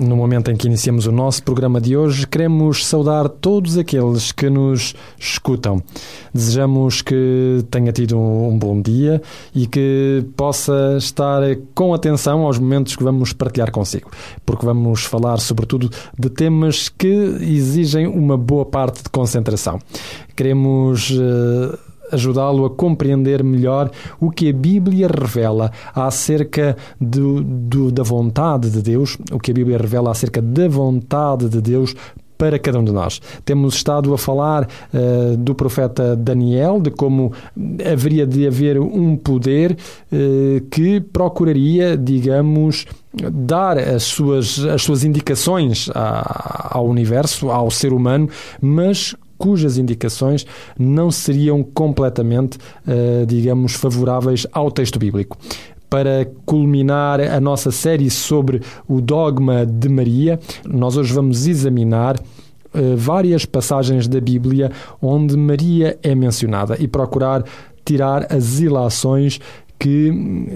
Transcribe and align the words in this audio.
No 0.00 0.16
momento 0.16 0.50
em 0.50 0.56
que 0.56 0.66
iniciamos 0.66 1.06
o 1.06 1.12
nosso 1.12 1.42
programa 1.42 1.80
de 1.80 1.96
hoje, 1.96 2.26
queremos 2.26 2.86
saudar 2.86 3.28
todos 3.28 3.76
aqueles 3.76 4.32
que 4.32 4.48
nos 4.48 4.94
escutam. 5.18 5.82
Desejamos 6.32 7.02
que 7.02 7.62
tenha 7.70 7.92
tido 7.92 8.18
um 8.18 8.58
bom 8.58 8.80
dia 8.80 9.20
e 9.54 9.66
que 9.66 10.24
possa 10.34 10.96
estar 10.96 11.42
com 11.74 11.92
atenção 11.92 12.40
aos 12.40 12.58
momentos 12.58 12.96
que 12.96 13.04
vamos 13.04 13.34
partilhar 13.34 13.70
consigo, 13.70 14.10
porque 14.46 14.64
vamos 14.64 15.04
falar, 15.04 15.38
sobretudo, 15.38 15.90
de 16.18 16.30
temas 16.30 16.88
que 16.88 17.06
exigem 17.06 18.06
uma 18.06 18.36
boa 18.36 18.64
parte 18.64 19.02
de 19.02 19.10
concentração. 19.10 19.78
Queremos. 20.34 21.10
Uh, 21.10 21.91
ajudá-lo 22.12 22.64
a 22.64 22.70
compreender 22.70 23.42
melhor 23.42 23.90
o 24.20 24.30
que 24.30 24.50
a 24.50 24.52
Bíblia 24.52 25.08
revela 25.08 25.72
acerca 25.94 26.76
do, 27.00 27.42
do, 27.42 27.90
da 27.90 28.02
vontade 28.02 28.70
de 28.70 28.82
Deus, 28.82 29.16
o 29.30 29.38
que 29.38 29.50
a 29.50 29.54
Bíblia 29.54 29.78
revela 29.78 30.10
acerca 30.10 30.40
da 30.40 30.68
vontade 30.68 31.48
de 31.48 31.60
Deus 31.60 31.94
para 32.42 32.58
cada 32.58 32.80
um 32.80 32.84
de 32.84 32.90
nós. 32.90 33.20
Temos 33.44 33.76
estado 33.76 34.12
a 34.12 34.18
falar 34.18 34.64
uh, 34.92 35.36
do 35.36 35.54
profeta 35.54 36.16
Daniel, 36.16 36.80
de 36.80 36.90
como 36.90 37.32
haveria 37.88 38.26
de 38.26 38.48
haver 38.48 38.80
um 38.80 39.16
poder 39.16 39.76
uh, 40.12 40.60
que 40.68 41.00
procuraria, 41.00 41.96
digamos, 41.96 42.84
dar 43.32 43.78
as 43.78 44.02
suas, 44.02 44.58
as 44.58 44.82
suas 44.82 45.04
indicações 45.04 45.88
ao 45.94 46.84
universo, 46.84 47.48
ao 47.48 47.70
ser 47.70 47.92
humano, 47.92 48.28
mas 48.60 49.14
cujas 49.42 49.76
indicações 49.76 50.46
não 50.78 51.10
seriam 51.10 51.64
completamente, 51.64 52.58
uh, 52.86 53.26
digamos, 53.26 53.72
favoráveis 53.72 54.46
ao 54.52 54.70
texto 54.70 55.00
bíblico 55.00 55.36
para 55.90 56.30
culminar 56.46 57.20
a 57.20 57.40
nossa 57.40 57.72
série 57.72 58.08
sobre 58.08 58.62
o 58.88 59.00
dogma 59.00 59.66
de 59.66 59.88
Maria, 59.88 60.38
nós 60.64 60.96
hoje 60.96 61.12
vamos 61.12 61.48
examinar 61.48 62.16
uh, 62.18 62.96
várias 62.96 63.44
passagens 63.44 64.06
da 64.06 64.20
Bíblia 64.20 64.70
onde 65.02 65.36
Maria 65.36 65.98
é 66.04 66.14
mencionada 66.14 66.76
e 66.78 66.86
procurar 66.86 67.44
tirar 67.84 68.32
as 68.32 68.60
ilações 68.60 69.40
que 69.76 70.12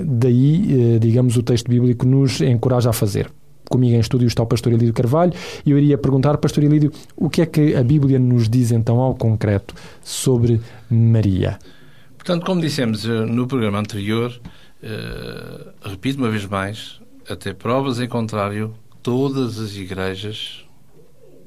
daí, 0.07 0.95
uh, 0.95 1.01
digamos, 1.01 1.37
o 1.37 1.42
texto 1.42 1.69
bíblico 1.69 2.07
nos 2.07 2.41
encoraja 2.41 2.91
a 2.91 2.92
fazer. 2.92 3.29
Comigo 3.69 3.97
em 3.97 4.00
estúdio 4.00 4.28
está 4.28 4.42
o 4.42 4.47
pastor 4.47 4.72
Elídio 4.72 4.95
Carvalho 4.95 5.33
e 5.64 5.70
eu 5.70 5.78
iria 5.78 5.98
perguntar, 5.98 6.36
pastor 6.39 6.64
Elídio, 6.64 6.92
o 7.17 7.28
que 7.28 7.42
é 7.42 7.47
que 7.47 7.75
a 7.75 7.83
Bíblia 7.83 8.19
nos 8.19 8.48
diz 8.48 8.70
então 8.70 9.00
ao 9.00 9.14
concreto 9.14 9.75
sobre 10.03 10.61
Maria? 10.89 11.58
Portanto, 12.17 12.47
como 12.47 12.61
dissemos 12.61 13.05
eh, 13.05 13.25
no 13.25 13.47
programa 13.47 13.78
anterior, 13.78 14.33
uh, 14.83 15.89
repito 15.89 16.19
uma 16.19 16.31
vez 16.31 16.45
mais, 16.47 17.00
até 17.28 17.53
provas 17.53 18.00
em 18.00 18.08
contrário, 18.08 18.75
todas 19.03 19.58
as 19.58 19.77
igrejas, 19.77 20.64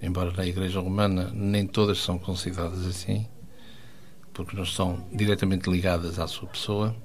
embora 0.02 0.32
na 0.32 0.46
Igreja 0.46 0.80
Romana 0.80 1.32
nem 1.34 1.68
todas 1.68 1.98
são 2.00 2.18
consideradas 2.18 2.86
assim, 2.86 3.28
porque 4.34 4.56
não 4.56 4.64
estão 4.64 5.06
diretamente 5.12 5.70
ligadas 5.70 6.18
à 6.20 6.28
sua 6.28 6.48
pessoa, 6.48 6.96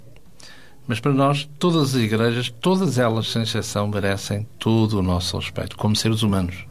mas 0.86 1.00
para 1.00 1.12
nós, 1.12 1.48
todas 1.58 1.94
as 1.94 2.02
igrejas, 2.02 2.50
todas 2.60 2.98
elas, 2.98 3.28
sem 3.28 3.42
exceção, 3.42 3.88
merecem 3.88 4.46
todo 4.58 4.98
o 4.98 5.02
nosso 5.02 5.38
respeito, 5.38 5.76
como 5.76 5.96
seres 5.96 6.22
humanos. 6.22 6.66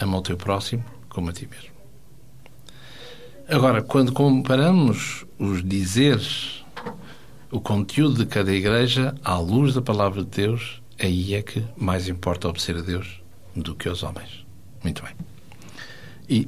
Ama 0.00 0.18
o 0.18 0.22
teu 0.22 0.36
próximo 0.36 0.84
como 1.08 1.30
a 1.30 1.32
ti 1.32 1.48
mesmo. 1.50 1.70
Agora, 3.48 3.82
quando 3.82 4.12
comparamos 4.12 5.24
os 5.38 5.66
dizeres, 5.66 6.64
o 7.50 7.60
conteúdo 7.60 8.18
de 8.18 8.26
cada 8.26 8.52
igreja, 8.52 9.14
à 9.24 9.38
luz 9.38 9.74
da 9.74 9.82
palavra 9.82 10.22
de 10.22 10.28
Deus, 10.28 10.80
aí 11.00 11.34
é 11.34 11.42
que 11.42 11.64
mais 11.76 12.08
importa 12.08 12.48
obedecer 12.48 12.76
a 12.76 12.82
Deus 12.82 13.20
do 13.56 13.74
que 13.74 13.88
aos 13.88 14.02
homens. 14.02 14.46
Muito 14.84 15.02
bem. 15.02 15.14
E, 16.28 16.44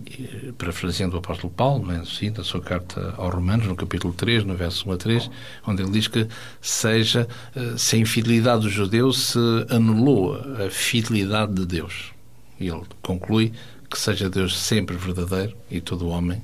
parafraseando 0.59 1.17
o 1.17 1.19
apóstolo 1.21 1.51
Paulo, 1.51 1.87
né, 1.87 2.03
sim, 2.05 2.31
da 2.31 2.45
sua 2.45 2.61
carta 2.61 3.15
aos 3.17 3.33
Romanos, 3.33 3.67
no 3.67 3.75
capítulo 3.75 4.13
3, 4.13 4.45
no 4.45 4.55
verso 4.55 4.87
1 4.89 4.93
a 4.93 4.97
3, 4.99 5.31
onde 5.67 5.83
ele 5.83 5.91
diz 5.91 6.07
que 6.07 6.29
seja, 6.61 7.27
eh, 7.57 7.79
se 7.79 7.97
a 7.97 7.99
infidelidade 7.99 8.63
do 8.63 8.69
judeu 8.69 9.11
se 9.11 9.39
anulou 9.71 10.35
a 10.35 10.69
fidelidade 10.69 11.55
de 11.55 11.65
Deus. 11.65 12.13
E 12.59 12.69
ele 12.69 12.83
conclui 13.01 13.55
que 13.91 13.99
seja 13.99 14.29
Deus 14.29 14.59
sempre 14.59 14.97
verdadeiro 14.99 15.57
e 15.71 15.81
todo 15.81 16.09
homem 16.09 16.43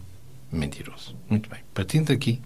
mentiroso. 0.50 1.14
Muito 1.28 1.50
bem. 1.50 1.60
Partindo 1.74 2.06
daqui, 2.06 2.40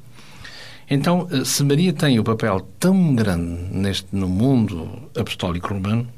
então, 0.91 1.29
eh, 1.31 1.45
se 1.45 1.63
Maria 1.63 1.93
tem 1.93 2.19
o 2.19 2.23
um 2.23 2.25
papel 2.25 2.67
tão 2.81 3.15
grande 3.15 3.63
neste, 3.73 4.09
no 4.11 4.29
mundo 4.29 5.09
apostólico 5.17 5.73
romano, 5.73 6.09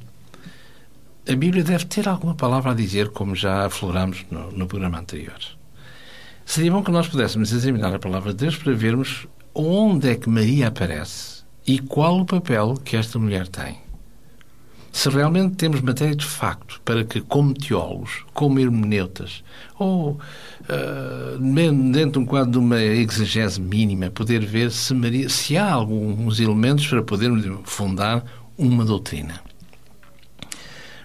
a 1.28 1.37
Bíblia 1.37 1.62
deve 1.62 1.84
ter 1.84 2.09
alguma 2.09 2.34
palavra 2.34 2.72
a 2.72 2.75
dizer, 2.75 3.10
como 3.10 3.34
já 3.37 3.66
afloramos 3.66 4.25
no, 4.31 4.50
no 4.50 4.66
programa 4.66 4.99
anterior. 4.99 5.38
Seria 6.44 6.72
bom 6.72 6.83
que 6.83 6.91
nós 6.91 7.06
pudéssemos 7.06 7.53
examinar 7.53 7.94
a 7.94 7.99
palavra 7.99 8.33
de 8.33 8.38
Deus 8.38 8.56
para 8.56 8.72
vermos 8.72 9.28
onde 9.55 10.10
é 10.10 10.15
que 10.16 10.28
Maria 10.28 10.69
aparece 10.69 11.44
e 11.66 11.78
qual 11.78 12.19
o 12.19 12.27
papel 12.27 12.75
que 12.84 12.97
esta 12.97 13.19
mulher 13.19 13.47
tem. 13.47 13.81
Se 14.91 15.09
realmente 15.09 15.55
temos 15.55 15.81
matéria 15.81 16.15
de 16.15 16.25
facto 16.25 16.81
para 16.84 17.05
que, 17.05 17.21
como 17.21 17.54
teólogos, 17.54 18.27
como 18.34 18.59
hermeneutas, 18.59 19.43
ou 19.78 20.19
uh, 20.69 21.39
dentro 21.93 22.12
de 22.12 22.19
um 22.19 22.27
quadro 22.27 22.50
de 22.50 22.59
uma 22.59 22.83
exegese 22.83 23.60
mínima, 23.60 24.10
poder 24.10 24.44
ver 24.44 24.71
se, 24.71 24.93
Maria, 24.93 25.28
se 25.31 25.56
há 25.56 25.72
alguns 25.72 26.41
elementos 26.41 26.87
para 26.89 27.03
podermos 27.03 27.47
fundar 27.65 28.22
uma 28.59 28.84
doutrina. 28.84 29.41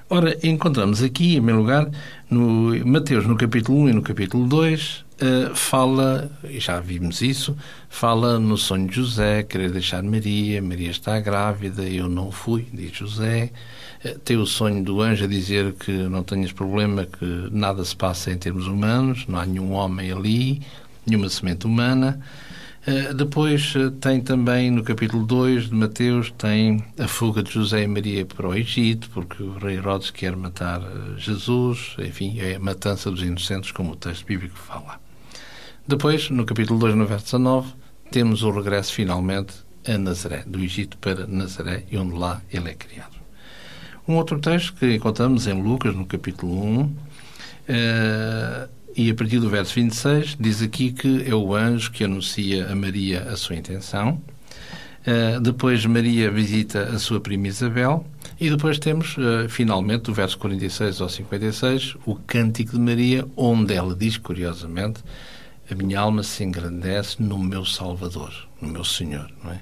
Ora, 0.09 0.37
encontramos 0.41 1.03
aqui, 1.03 1.31
em 1.31 1.35
primeiro 1.35 1.59
lugar, 1.59 1.91
no 2.29 2.73
Mateus, 2.85 3.25
no 3.25 3.35
capítulo 3.35 3.79
1 3.79 3.89
e 3.89 3.93
no 3.93 4.01
capítulo 4.01 4.47
2, 4.47 4.99
uh, 4.99 5.03
eh, 5.19 5.51
fala, 5.53 6.31
e 6.45 6.61
já 6.61 6.79
vimos 6.79 7.21
isso, 7.21 7.57
fala 7.89 8.39
no 8.39 8.55
sonho 8.55 8.87
de 8.87 8.95
José, 8.95 9.43
querer 9.43 9.69
deixar 9.69 10.01
Maria, 10.03 10.61
Maria 10.61 10.91
está 10.91 11.19
grávida, 11.19 11.83
eu 11.83 12.07
não 12.07 12.31
fui, 12.31 12.65
diz 12.71 12.95
José. 12.95 13.51
Uh, 14.05 14.17
tem 14.19 14.37
o 14.37 14.45
sonho 14.45 14.81
do 14.81 15.01
anjo 15.01 15.25
a 15.25 15.27
dizer 15.27 15.73
que 15.73 15.91
não 15.91 16.23
tenhas 16.23 16.53
problema, 16.53 17.05
que 17.05 17.49
nada 17.51 17.83
se 17.83 17.93
passa 17.93 18.31
em 18.31 18.37
termos 18.37 18.65
humanos, 18.65 19.25
não 19.27 19.37
há 19.37 19.45
nenhum 19.45 19.73
homem 19.73 20.09
ali, 20.09 20.61
nenhuma 21.05 21.27
semente 21.27 21.67
humana. 21.67 22.17
Eh, 22.87 23.13
depois 23.13 23.73
eh, 23.75 23.91
tem 23.99 24.21
também, 24.21 24.71
no 24.71 24.81
capítulo 24.81 25.25
2 25.25 25.67
de 25.67 25.75
Mateus, 25.75 26.31
tem 26.31 26.81
a 26.97 27.05
fuga 27.05 27.43
de 27.43 27.51
José 27.51 27.83
e 27.83 27.87
Maria 27.87 28.25
para 28.25 28.47
o 28.47 28.55
Egito, 28.55 29.09
porque 29.09 29.43
o 29.43 29.57
rei 29.57 29.75
Herodes 29.75 30.09
quer 30.09 30.37
matar 30.37 30.81
eh, 30.81 31.17
Jesus, 31.17 31.97
enfim, 31.99 32.39
é 32.39 32.55
a 32.55 32.59
matança 32.61 33.11
dos 33.11 33.21
inocentes, 33.21 33.73
como 33.73 33.91
o 33.91 33.95
texto 33.97 34.25
bíblico 34.25 34.57
fala. 34.57 35.01
Depois, 35.85 36.29
no 36.29 36.45
capítulo 36.45 36.79
2, 36.79 36.95
no 36.95 37.05
verso 37.05 37.25
19, 37.25 37.73
temos 38.09 38.41
o 38.41 38.51
regresso 38.51 38.93
finalmente 38.93 39.53
a 39.85 39.97
Nazaré, 39.97 40.45
do 40.47 40.57
Egito 40.57 40.97
para 40.97 41.27
Nazaré, 41.27 41.83
e 41.91 41.97
onde 41.97 42.15
lá 42.15 42.41
ele 42.53 42.69
é 42.69 42.73
criado. 42.73 43.17
Um 44.07 44.15
outro 44.15 44.39
texto 44.39 44.73
que 44.75 44.95
encontramos 44.95 45.45
em 45.45 45.61
Lucas, 45.61 45.93
no 45.93 46.05
capítulo 46.05 46.63
1, 46.63 46.95
e 48.97 49.11
a 49.11 49.13
partir 49.13 49.39
do 49.39 49.47
verso 49.47 49.75
26 49.75 50.37
diz 50.39 50.61
aqui 50.63 50.91
que 50.91 51.23
é 51.29 51.35
o 51.35 51.55
anjo 51.55 51.91
que 51.91 52.03
anuncia 52.03 52.67
a 52.67 52.75
Maria 52.75 53.21
a 53.29 53.37
sua 53.37 53.55
intenção. 53.55 54.19
Uh, 55.05 55.39
depois 55.39 55.85
Maria 55.85 56.31
visita 56.31 56.81
a 56.83 56.97
sua 56.97 57.21
prima 57.21 57.47
Isabel. 57.47 58.05
E 58.39 58.49
depois 58.49 58.79
temos, 58.79 59.15
uh, 59.17 59.47
finalmente, 59.47 60.03
do 60.03 60.13
verso 60.13 60.37
46 60.39 60.99
ao 60.99 61.09
56, 61.09 61.95
o 62.05 62.15
Cântico 62.15 62.71
de 62.71 62.79
Maria, 62.79 63.25
onde 63.35 63.73
ela 63.73 63.95
diz, 63.95 64.17
curiosamente, 64.17 65.03
a 65.69 65.75
minha 65.75 65.99
alma 65.99 66.23
se 66.23 66.43
engrandece 66.43 67.21
no 67.21 67.37
meu 67.37 67.63
Salvador, 67.63 68.33
no 68.59 68.67
meu 68.67 68.83
Senhor, 68.83 69.29
não 69.43 69.51
é? 69.51 69.59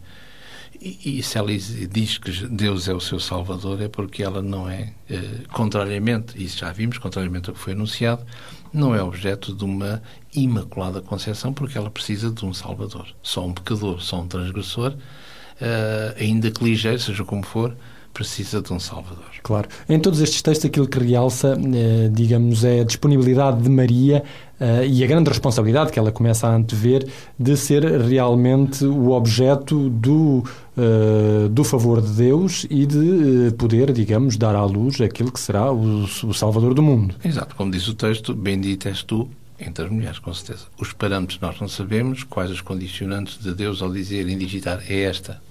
E, 0.82 1.20
e 1.20 1.24
se 1.24 1.38
ela 1.38 1.50
diz 1.52 2.18
que 2.18 2.32
Deus 2.48 2.88
é 2.88 2.94
o 2.94 3.00
seu 3.00 3.20
Salvador, 3.20 3.82
é 3.82 3.88
porque 3.88 4.24
ela 4.24 4.42
não 4.42 4.70
é, 4.70 4.94
eh, 5.10 5.42
contrariamente, 5.52 6.42
isso 6.42 6.60
já 6.60 6.72
vimos, 6.72 6.98
contrariamente 6.98 7.50
ao 7.50 7.56
que 7.56 7.62
foi 7.62 7.74
anunciado, 7.74 8.26
não 8.74 8.94
é 8.94 9.02
objeto 9.02 9.54
de 9.54 9.64
uma 9.64 10.02
imaculada 10.36 11.02
concepção, 11.02 11.54
porque 11.54 11.78
ela 11.78 11.90
precisa 11.90 12.30
de 12.30 12.46
um 12.46 12.54
Salvador. 12.54 13.08
Só 13.24 13.46
um 13.46 13.54
pecador, 13.54 14.02
só 14.02 14.22
um 14.22 14.28
transgressor, 14.28 14.92
uh, 14.92 16.16
ainda 16.20 16.52
que 16.52 16.64
ligeiro, 16.64 17.00
seja 17.00 17.24
como 17.24 17.44
for, 17.44 17.76
precisa 18.16 18.62
de 18.62 18.72
um 18.72 18.80
Salvador. 18.80 19.26
Claro. 19.44 19.68
Em 19.88 20.00
todos 20.00 20.22
estes 20.22 20.42
textos, 20.42 20.66
aquilo 20.66 20.88
que 20.88 20.98
realça, 20.98 21.56
eh, 21.56 22.10
digamos, 22.12 22.64
é 22.64 22.80
a 22.80 22.84
disponibilidade 22.84 23.62
de 23.62 23.70
Maria 23.70 24.24
eh, 24.58 24.88
e 24.88 25.04
a 25.04 25.08
grande 25.08 25.30
responsabilidade 25.30 25.92
que 25.92 26.00
ela 26.00 26.14
começa 26.14 26.48
a 26.48 26.56
antever 26.56 27.06
de 27.38 27.58
ser 27.58 27.84
realmente 28.02 28.86
o 28.86 29.12
objeto 29.12 29.90
do, 29.90 30.44
eh, 30.78 31.50
do 31.52 31.64
favor 31.66 32.02
de 32.02 32.12
Deus 32.14 32.66
e 32.70 32.86
de 32.86 33.54
poder, 33.58 33.92
digamos, 33.92 34.38
dar 34.38 34.56
à 34.56 34.64
luz 34.64 35.02
aquilo 35.02 35.32
que 35.32 35.40
será 35.40 35.72
o, 35.72 36.06
o 36.06 36.34
Salvador 36.34 36.74
do 36.74 36.82
mundo. 36.82 37.16
Exato. 37.24 37.54
Como 37.56 37.70
diz 37.70 37.86
o 37.90 37.94
texto, 37.94 38.34
bendito 38.34 38.88
és 38.88 39.04
tu 39.04 39.30
entre 39.60 39.86
as 39.86 39.92
mulheres, 39.92 40.20
com 40.20 40.34
certeza. 40.34 40.66
Os 40.78 40.92
parâmetros 40.94 41.40
nós 41.40 41.60
não 41.60 41.68
sabemos, 41.68 42.24
quais 42.24 42.50
os 42.50 42.62
condicionantes 42.62 43.38
de 43.38 43.54
Deus 43.54 43.82
ao 43.82 43.92
dizer, 43.92 44.28
indigitar, 44.28 44.82
é 44.90 45.02
esta. 45.02 45.42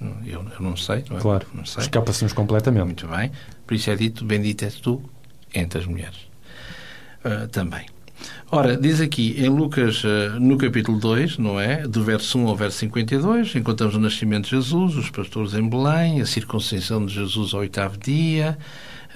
Eu, 0.00 0.44
eu 0.44 0.60
não 0.60 0.76
sei, 0.76 1.04
não 1.08 1.18
é? 1.18 1.20
Claro, 1.20 1.46
escapa-se-nos 1.78 2.32
completamente. 2.32 2.84
Muito 2.84 3.08
bem. 3.08 3.32
Por 3.66 3.74
isso 3.74 3.90
é 3.90 3.96
dito, 3.96 4.24
bendito 4.24 4.64
és 4.64 4.74
tu 4.74 5.02
entre 5.54 5.80
as 5.80 5.86
mulheres. 5.86 6.28
Uh, 7.24 7.48
também. 7.48 7.86
Ora, 8.50 8.76
diz 8.76 9.00
aqui 9.00 9.34
em 9.38 9.48
Lucas, 9.48 10.04
uh, 10.04 10.38
no 10.38 10.56
capítulo 10.56 10.98
2, 10.98 11.38
não 11.38 11.58
é? 11.58 11.86
Do 11.86 12.04
verso 12.04 12.38
1 12.38 12.46
ao 12.46 12.56
verso 12.56 12.78
52, 12.78 13.56
encontramos 13.56 13.96
o 13.96 14.00
nascimento 14.00 14.44
de 14.44 14.50
Jesus, 14.50 14.96
os 14.96 15.10
pastores 15.10 15.54
em 15.54 15.68
Belém, 15.68 16.20
a 16.20 16.26
circuncisão 16.26 17.04
de 17.04 17.14
Jesus 17.14 17.54
ao 17.54 17.60
oitavo 17.60 17.96
dia, 17.98 18.56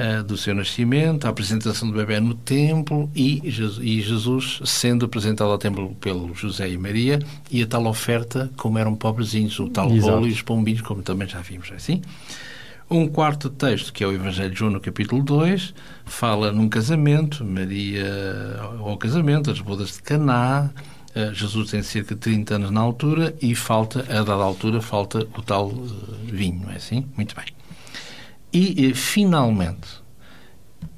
uh, 0.00 0.23
do 0.25 0.37
seu 0.37 0.55
nascimento, 0.55 1.26
a 1.26 1.31
apresentação 1.31 1.91
do 1.91 1.94
bebê 1.94 2.19
no 2.19 2.35
templo 2.35 3.11
e, 3.14 3.41
e 3.44 4.00
Jesus 4.00 4.61
sendo 4.64 5.05
apresentado 5.05 5.50
ao 5.50 5.58
templo 5.58 5.94
pelo 6.00 6.35
José 6.35 6.70
e 6.70 6.79
Maria 6.79 7.19
e 7.50 7.62
a 7.62 7.67
tal 7.67 7.87
oferta, 7.87 8.50
como 8.56 8.79
eram 8.79 8.94
pobrezinhos, 8.94 9.58
o 9.58 9.69
tal 9.69 9.91
Exato. 9.93 10.12
bolo 10.12 10.29
e 10.29 10.32
os 10.32 10.43
pombinhos, 10.43 10.81
como 10.81 11.02
também 11.02 11.29
já 11.29 11.41
vimos, 11.41 11.70
é 11.70 11.75
assim? 11.75 12.00
Um 12.91 13.06
quarto 13.06 13.49
texto, 13.49 13.93
que 13.93 14.02
é 14.02 14.06
o 14.06 14.12
Evangelho 14.12 14.50
de 14.50 14.58
João, 14.58 14.73
no 14.73 14.81
capítulo 14.81 15.23
2, 15.23 15.73
fala 16.05 16.50
num 16.50 16.69
casamento, 16.69 17.44
Maria 17.44 18.58
ao 18.81 18.97
casamento, 18.97 19.49
as 19.49 19.61
bodas 19.61 19.93
de 19.93 20.02
Caná, 20.02 20.70
uh, 21.14 21.32
Jesus 21.32 21.70
tem 21.70 21.82
cerca 21.85 22.17
de 22.17 22.20
30 22.20 22.56
anos 22.56 22.70
na 22.73 22.81
altura 22.81 23.32
e 23.41 23.55
falta, 23.55 24.00
a 24.00 24.25
dada 24.25 24.43
altura, 24.43 24.81
falta 24.81 25.20
o 25.37 25.43
tal 25.43 25.69
uh, 25.69 25.88
vinho, 26.25 26.69
é 26.69 26.76
assim? 26.76 27.06
Muito 27.17 27.37
bem. 27.37 27.59
E, 28.52 28.93
finalmente, 28.94 30.00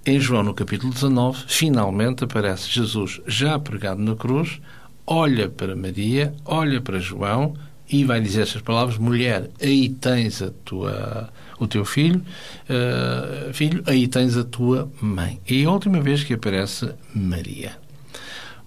em 0.05 0.19
João, 0.19 0.43
no 0.43 0.55
capítulo 0.55 0.93
19, 0.93 1.45
finalmente 1.47 2.25
aparece 2.25 2.69
Jesus 2.71 3.21
já 3.27 3.59
pregado 3.59 4.03
na 4.03 4.17
cruz, 4.17 4.61
olha 5.07 5.49
para 5.49 5.77
Maria, 5.77 6.35
olha 6.45 6.81
para 6.81 6.99
João 6.99 7.55
e 7.89 8.05
vai 8.05 8.21
dizer 8.21 8.43
estas 8.43 8.63
palavras: 8.63 8.97
Mulher, 8.97 9.51
aí 9.61 9.91
tens 9.91 10.41
a 10.41 10.51
tua, 10.65 11.29
o 11.59 11.67
teu 11.69 11.85
filho, 11.85 12.23
uh, 12.69 13.53
filho, 13.53 13.83
aí 13.87 14.09
tens 14.09 14.37
a 14.37 14.45
tua 14.45 14.91
mãe. 15.01 15.41
É 15.47 15.65
a 15.65 15.71
última 15.71 16.01
vez 16.01 16.25
que 16.25 16.35
aparece 16.35 16.93
Maria. 17.15 17.73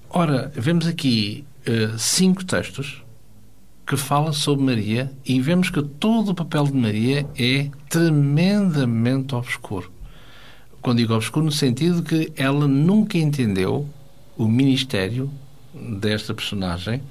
Ora, 0.10 0.52
vemos 0.56 0.88
aqui 0.88 1.44
uh, 1.68 1.98
cinco 1.98 2.46
textos 2.46 3.04
que 3.86 3.96
fala 3.96 4.34
sobre 4.34 4.66
Maria 4.66 5.12
e 5.26 5.40
vemos 5.40 5.70
que 5.70 5.82
todo 5.82 6.30
o 6.30 6.36
papel 6.36 6.66
de 6.66 6.74
Maria 6.74 7.26
é 7.38 7.70
tremendamente 7.90 9.36
obscuro. 9.36 9.92
Quando 10.82 10.98
digo 10.98 11.14
obscuro, 11.14 11.46
no 11.46 11.52
sentido 11.52 12.04
que 12.04 12.32
ela 12.36 12.68
nunca 12.68 13.18
entendeu 13.18 13.88
o 14.38 14.48
ministério 14.48 15.30
desta 15.74 16.34
personagem 16.34 17.02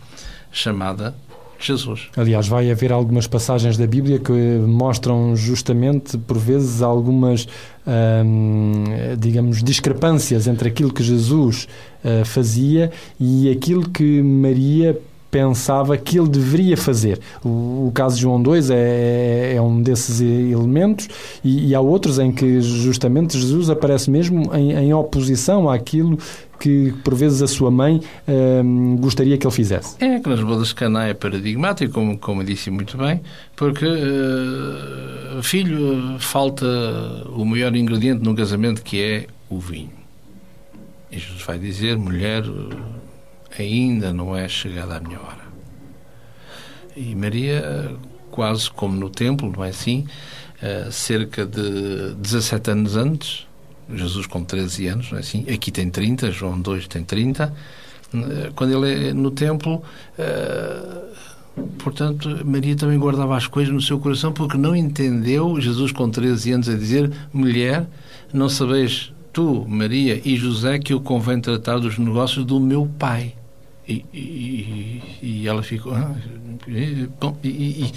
chamada 0.51 1.15
Jesus. 1.59 2.09
Aliás, 2.17 2.47
vai 2.47 2.71
haver 2.71 2.93
algumas 2.93 3.27
passagens 3.27 3.77
da 3.77 3.87
Bíblia 3.87 4.19
que 4.19 4.33
mostram 4.33 5.35
justamente, 5.35 6.19
por 6.19 6.39
vezes, 6.39 6.83
algumas, 6.83 7.47
hum, 7.87 8.85
digamos, 9.19 9.63
discrepâncias 9.63 10.47
entre 10.47 10.69
aquilo 10.69 10.93
que 10.93 11.03
Jesus 11.03 11.67
uh, 12.05 12.25
fazia 12.25 12.91
e 13.19 13.51
aquilo 13.51 13.89
que 13.89 14.23
Maria 14.23 14.99
pensava 15.35 15.97
que 15.97 16.17
ele 16.17 16.29
deveria 16.29 16.77
fazer. 16.77 17.19
O, 17.45 17.89
o 17.89 17.93
caso 17.93 18.15
de 18.15 18.23
João 18.23 18.41
2 18.41 18.71
é, 18.71 19.55
é, 19.57 19.61
um 19.61 19.83
desses 19.83 20.21
elementos 20.21 21.09
e, 21.43 21.71
e, 21.71 21.75
há 21.75 21.81
outros 21.81 22.21
em 22.21 22.31
que 22.31 22.61
justamente 22.61 23.37
Jesus 23.37 23.69
aparece 23.69 24.09
mesmo 24.09 24.55
em, 24.55 24.71
em 24.71 24.95
oposição 24.95 25.69
àquilo 25.69 26.17
que 26.61 26.95
por 27.03 27.17
vezes 27.17 27.43
a 27.43 27.49
sua 27.49 27.69
mãe 27.69 28.01
hum, 28.29 28.97
gostaria 29.01 29.37
que 29.37 29.45
ele 29.45 29.53
fizesse. 29.53 29.97
É 29.99 30.21
que 30.21 30.29
nas 30.29 30.41
bodas 30.41 30.69
de 30.69 30.77
Caná 30.77 31.09
é 31.09 31.15
paradigmático, 31.15 31.93
como, 31.93 32.17
como 32.17 32.45
disse 32.45 32.71
muito 32.71 32.97
bem, 32.97 33.21
porque 33.57 33.87
uh, 33.87 35.43
filho 35.43 36.17
falta 36.21 36.65
o 37.35 37.45
maior 37.45 37.75
ingrediente 37.75 38.23
num 38.23 38.37
casamento 38.37 38.85
que 38.85 39.03
é 39.03 39.27
o 39.51 39.59
vinho. 39.59 39.91
E 41.11 41.19
Jesus 41.19 41.43
vai 41.43 41.59
dizer, 41.59 41.99
mulher, 41.99 42.45
ainda 43.59 44.13
não 44.13 44.37
é 44.37 44.49
chegada 44.49 44.97
a 44.97 45.01
minha 45.01 45.21
hora. 45.21 45.45
E 46.97 47.15
Maria, 47.15 47.97
quase 48.31 48.71
como 48.71 48.95
no 48.95 49.11
templo, 49.11 49.53
não 49.55 49.65
é 49.65 49.71
assim? 49.71 50.07
Uh, 50.63 50.91
cerca 50.91 51.45
de 51.45 52.15
17 52.15 52.71
anos 52.71 52.97
antes, 52.97 53.47
Jesus 53.93 54.27
com 54.27 54.45
13 54.45 54.87
anos, 54.87 55.11
não 55.11 55.19
é 55.19 55.21
assim? 55.21 55.45
Aqui 55.53 55.71
tem 55.71 55.91
30, 55.91 56.31
João 56.31 56.61
2 56.61 56.89
tem 56.89 57.05
30. 57.05 57.53
Uh, 58.13 58.53
quando 58.55 58.85
ele 58.85 59.09
é 59.09 59.13
no 59.13 59.31
templo, 59.31 59.83
uh, 60.19 61.63
portanto, 61.79 62.41
Maria 62.45 62.77
também 62.77 62.99
guardava 62.99 63.37
as 63.37 63.47
coisas 63.47 63.73
no 63.75 63.83
seu 63.83 63.99
coração 63.99 64.33
porque 64.33 64.57
não 64.57 64.75
entendeu 64.75 65.61
Jesus 65.61 65.93
com 65.93 66.09
13 66.09 66.53
anos 66.53 66.69
a 66.69 66.75
dizer: 66.75 67.11
mulher, 67.33 67.87
não 68.33 68.49
sabeis 68.49 69.13
tu, 69.33 69.67
Maria 69.69 70.21
e 70.25 70.37
José, 70.37 70.79
que 70.79 70.93
eu 70.93 71.01
convém 71.01 71.41
tratar 71.41 71.79
dos 71.79 71.99
negócios 71.99 72.45
do 72.45 72.61
meu 72.61 72.89
pai. 72.99 73.35
E, 73.87 74.05
e, 74.13 75.03
e 75.23 75.49
ela 75.49 75.63
ficou. 75.63 75.95
Ah, 75.95 76.15
bom, 77.21 77.37
e, 77.45 77.93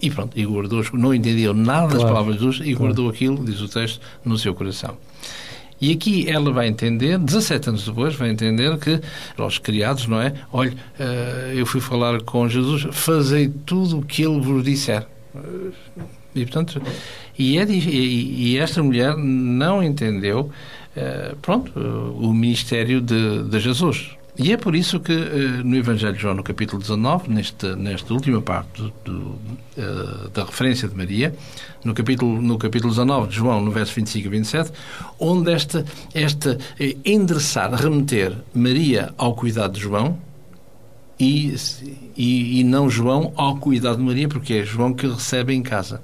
e, 0.00 0.10
pronto, 0.10 0.38
e 0.38 0.44
guardou, 0.44 0.84
não 0.92 1.14
entendia 1.14 1.52
nada 1.52 1.94
das 1.94 2.02
palavras 2.02 2.36
de 2.36 2.44
Jesus 2.44 2.60
e 2.60 2.74
claro. 2.74 2.78
guardou 2.78 3.08
aquilo, 3.08 3.44
diz 3.44 3.60
o 3.60 3.68
texto, 3.68 4.00
no 4.24 4.38
seu 4.38 4.54
coração. 4.54 4.96
E 5.80 5.92
aqui 5.92 6.28
ela 6.28 6.50
vai 6.52 6.68
entender, 6.68 7.18
17 7.18 7.68
anos 7.68 7.84
depois, 7.84 8.14
vai 8.14 8.30
entender 8.30 8.78
que 8.78 8.98
aos 9.36 9.58
criados, 9.58 10.06
não 10.06 10.20
é? 10.20 10.32
Olha, 10.50 10.74
eh, 10.98 11.52
eu 11.54 11.66
fui 11.66 11.82
falar 11.82 12.22
com 12.22 12.48
Jesus, 12.48 12.86
fazei 12.92 13.52
tudo 13.66 13.98
o 13.98 14.02
que 14.02 14.22
ele 14.22 14.40
vos 14.40 14.64
disser. 14.64 15.06
E, 16.34 16.44
portanto, 16.46 16.80
e, 17.38 17.58
é, 17.58 17.64
e, 17.64 18.52
e 18.52 18.58
esta 18.58 18.82
mulher 18.82 19.16
não 19.18 19.82
entendeu, 19.82 20.50
eh, 20.96 21.34
pronto, 21.42 21.78
o 21.78 22.32
ministério 22.32 23.02
de, 23.02 23.42
de 23.44 23.60
Jesus. 23.60 24.16
E 24.38 24.52
é 24.52 24.56
por 24.56 24.74
isso 24.74 25.00
que 25.00 25.12
eh, 25.12 25.62
no 25.64 25.76
Evangelho 25.76 26.12
de 26.12 26.20
João, 26.20 26.34
no 26.34 26.42
capítulo 26.42 26.80
19, 26.80 27.30
nesta, 27.30 27.74
nesta 27.74 28.12
última 28.12 28.42
parte 28.42 28.92
do, 29.04 29.38
eh, 29.76 30.28
da 30.34 30.44
referência 30.44 30.86
de 30.86 30.94
Maria, 30.94 31.34
no 31.82 31.94
capítulo, 31.94 32.42
no 32.42 32.58
capítulo 32.58 32.90
19 32.90 33.28
de 33.28 33.36
João, 33.36 33.62
no 33.62 33.70
verso 33.70 33.94
25 33.94 34.26
e 34.26 34.30
27, 34.30 34.72
onde 35.18 35.52
esta, 35.52 35.84
esta 36.12 36.58
eh, 36.78 36.96
endereçar, 37.04 37.72
remeter 37.72 38.36
Maria 38.54 39.14
ao 39.16 39.34
cuidado 39.34 39.72
de 39.72 39.80
João, 39.80 40.18
e, 41.18 41.54
e, 42.14 42.60
e, 42.60 42.64
não 42.64 42.90
João 42.90 43.32
ao 43.36 43.56
cuidado 43.56 43.96
de 43.96 44.02
Maria, 44.02 44.28
porque 44.28 44.52
é 44.52 44.64
João 44.64 44.92
que 44.92 45.06
recebe 45.06 45.54
em 45.54 45.62
casa. 45.62 46.02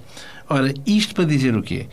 Ora, 0.53 0.75
isto 0.85 1.15
para 1.15 1.25
dizer 1.25 1.57
o 1.57 1.63
quê? 1.63 1.87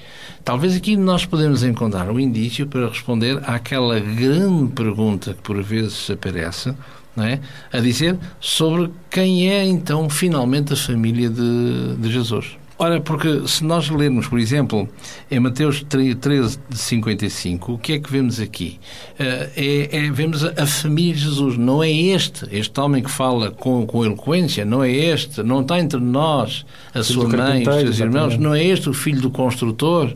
Talvez 0.44 0.76
aqui 0.76 0.98
nós 0.98 1.26
podemos 1.26 1.64
encontrar 1.64 2.12
um 2.12 2.20
indício 2.20 2.68
para 2.68 2.90
responder 2.90 3.42
àquela 3.50 3.98
grande 4.02 4.74
pergunta 4.74 5.34
que 5.34 5.42
por 5.42 5.64
vezes 5.64 6.10
aparece, 6.12 6.76
não 7.16 7.24
é? 7.24 7.40
a 7.72 7.80
dizer 7.80 8.18
sobre 8.38 8.92
quem 9.10 9.50
é 9.50 9.66
então 9.66 10.10
finalmente 10.10 10.74
a 10.74 10.76
família 10.76 11.30
de, 11.30 11.96
de 12.00 12.12
Jesus. 12.12 12.59
Ora, 12.82 13.02
porque 13.02 13.46
se 13.46 13.62
nós 13.66 13.90
lermos, 13.90 14.26
por 14.30 14.40
exemplo, 14.40 14.88
em 15.30 15.38
Mateus 15.38 15.84
13, 15.84 16.58
55, 16.72 17.74
o 17.74 17.78
que 17.78 17.92
é 17.92 18.00
que 18.00 18.10
vemos 18.10 18.40
aqui? 18.40 18.80
Uh, 19.20 19.52
é, 19.58 19.98
é, 19.98 20.12
vemos 20.12 20.46
a, 20.46 20.66
família 20.66 21.14
de 21.14 21.20
Jesus. 21.20 21.58
Não 21.58 21.84
é 21.84 21.92
este, 21.92 22.48
este 22.50 22.80
homem 22.80 23.04
que 23.04 23.12
fala 23.12 23.52
com, 23.52 23.86
com 23.86 24.06
eloquência, 24.06 24.64
não 24.64 24.82
é 24.82 24.90
este, 24.90 25.44
não 25.44 25.60
está 25.60 25.78
entre 25.78 26.00
nós 26.00 26.66
a 26.94 27.04
sua 27.04 27.28
mãe, 27.28 27.68
os 27.68 27.76
seus 27.82 28.00
irmãos, 28.00 28.38
não 28.38 28.56
é 28.56 28.64
este 28.64 28.88
o 28.88 28.94
filho 28.94 29.20
do 29.20 29.30
construtor. 29.30 30.16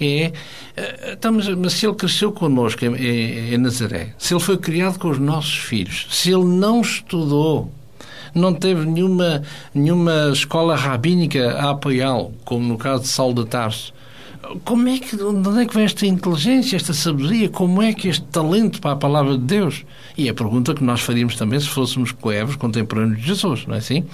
É, 0.00 0.30
eh, 0.76 1.12
estamos, 1.14 1.48
mas 1.48 1.72
se 1.72 1.86
ele 1.86 1.94
cresceu 1.96 2.30
connosco 2.30 2.84
em 2.84 3.58
Nazaré, 3.58 4.14
se 4.16 4.32
ele 4.32 4.40
foi 4.40 4.58
criado 4.58 4.98
com 4.98 5.08
os 5.08 5.18
nossos 5.18 5.56
filhos, 5.56 6.06
se 6.10 6.30
ele 6.30 6.44
não 6.44 6.82
estudou 6.82 7.72
não 8.36 8.52
teve 8.52 8.84
nenhuma, 8.84 9.42
nenhuma 9.74 10.30
escola 10.32 10.76
rabínica 10.76 11.52
a 11.52 11.70
apoiá-lo, 11.70 12.32
como 12.44 12.66
no 12.66 12.76
caso 12.76 13.02
de 13.02 13.08
Saulo 13.08 13.44
de 13.44 13.50
Tarso. 13.50 13.94
Como 14.64 14.88
é 14.88 14.98
que, 14.98 15.16
de 15.16 15.24
onde 15.24 15.62
é 15.62 15.66
que 15.66 15.74
vem 15.74 15.84
esta 15.84 16.06
inteligência, 16.06 16.76
esta 16.76 16.92
sabedoria? 16.92 17.48
Como 17.48 17.82
é 17.82 17.92
que 17.92 18.08
este 18.08 18.24
talento 18.26 18.80
para 18.80 18.92
a 18.92 18.96
palavra 18.96 19.32
de 19.32 19.44
Deus? 19.44 19.84
E 20.16 20.28
é 20.28 20.30
a 20.30 20.34
pergunta 20.34 20.72
que 20.72 20.84
nós 20.84 21.00
faríamos 21.00 21.34
também 21.34 21.58
se 21.58 21.68
fôssemos 21.68 22.12
coevos 22.12 22.54
contemporâneos 22.54 23.20
de 23.20 23.26
Jesus, 23.26 23.66
não 23.66 23.74
é 23.74 23.78
assim? 23.78 24.04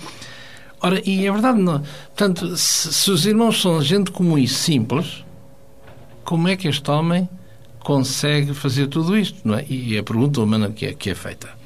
Ora, 0.80 1.02
e 1.04 1.26
é 1.26 1.30
verdade, 1.30 1.60
não. 1.60 1.80
Portanto, 2.06 2.56
se, 2.56 2.92
se 2.92 3.10
os 3.10 3.26
irmãos 3.26 3.60
são 3.60 3.82
gente 3.82 4.10
comum 4.10 4.38
e 4.38 4.48
simples, 4.48 5.22
como 6.24 6.48
é 6.48 6.56
que 6.56 6.66
este 6.66 6.90
homem 6.90 7.28
consegue 7.80 8.54
fazer 8.54 8.86
tudo 8.86 9.16
isto? 9.16 9.38
Não 9.44 9.56
é? 9.56 9.66
E 9.68 9.98
a 9.98 10.02
pergunta 10.02 10.40
humana 10.40 10.70
que 10.70 10.86
é, 10.86 10.94
que 10.94 11.10
é 11.10 11.14
feita. 11.14 11.61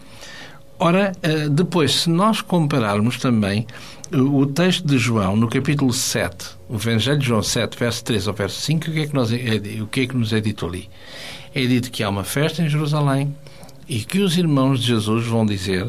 Ora, 0.78 1.12
eh, 1.22 1.48
depois, 1.48 2.02
se 2.02 2.10
nós 2.10 2.42
compararmos 2.42 3.16
também 3.16 3.66
eh, 4.12 4.16
o 4.18 4.44
texto 4.44 4.86
de 4.86 4.98
João, 4.98 5.34
no 5.34 5.48
capítulo 5.48 5.90
7, 5.90 6.48
o 6.68 6.74
Evangelho 6.74 7.18
de 7.18 7.26
João 7.26 7.42
7, 7.42 7.78
verso 7.78 8.04
3 8.04 8.28
ao 8.28 8.34
verso 8.34 8.60
5, 8.60 8.90
o 8.90 8.92
que 8.92 9.00
é 9.00 9.06
que, 9.06 9.14
nós, 9.14 9.32
é, 9.32 9.82
o 9.82 9.86
que, 9.86 10.00
é 10.00 10.06
que 10.06 10.14
nos 10.14 10.34
é 10.34 10.40
dito 10.40 10.66
ali? 10.66 10.90
É 11.54 11.64
dito 11.64 11.90
que 11.90 12.02
há 12.02 12.10
uma 12.10 12.24
festa 12.24 12.62
em 12.62 12.68
Jerusalém, 12.68 13.34
e 13.88 14.00
que 14.00 14.18
os 14.18 14.36
irmãos 14.36 14.80
de 14.80 14.88
Jesus 14.88 15.26
vão 15.26 15.46
dizer: 15.46 15.86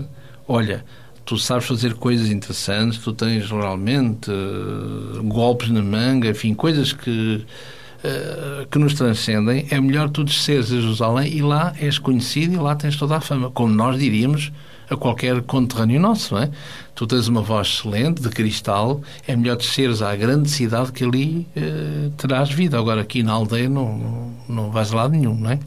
Olha, 0.48 0.86
tu 1.25 1.38
sabes 1.38 1.65
fazer 1.67 1.96
coisas 1.96 2.29
interessantes, 2.29 3.00
tu 3.00 3.12
tens 3.12 3.50
realmente 3.50 4.32
uh, 4.32 5.22
golpes 5.24 5.70
na 5.70 5.82
manga, 5.82 6.29
enfim, 6.29 6.53
coisas 6.53 6.94
que, 6.94 7.44
que 8.70 8.79
nos 8.79 8.94
transcendem. 8.94 9.65
É 9.72 9.82
melhor 9.82 10.10
tu 10.10 10.24
desceres 10.24 10.72
a 10.72 10.79
Jerusalém 10.79 11.36
e 11.36 11.41
lá 11.41 11.74
és 11.82 11.98
conhecido 11.98 12.53
e 12.53 12.58
lá 12.58 12.75
tens 12.75 12.96
toda 12.96 13.17
a 13.17 13.22
fama. 13.22 13.50
Como 13.50 13.74
nós 13.74 13.98
diríamos 14.00 14.51
a 14.89 14.96
qualquer 14.96 15.41
conterrâneo 15.41 16.00
nosso, 16.00 16.34
não 16.34 16.44
é? 16.44 16.50
Tu 16.96 17.06
tens 17.06 17.27
uma 17.27 17.41
voz 17.41 17.67
excelente, 17.67 18.22
de 18.22 18.29
cristal, 18.29 19.01
é 19.27 19.36
melhor 19.36 19.58
desceres 19.58 20.01
à 20.01 20.15
grande 20.15 20.50
cidade 20.50 20.91
que 20.91 21.03
ali 21.03 21.48
uh, 21.56 22.10
terás 22.12 22.50
vida. 22.50 22.77
Agora 22.77 23.01
aqui 23.01 23.22
na 23.22 23.34
aldeia 23.34 23.70
não, 23.70 24.34
não, 24.48 24.72
vais 24.72 24.91
lado 24.91 25.12
nenhum, 25.12 25.36
não 25.36 25.51
é? 25.51 25.60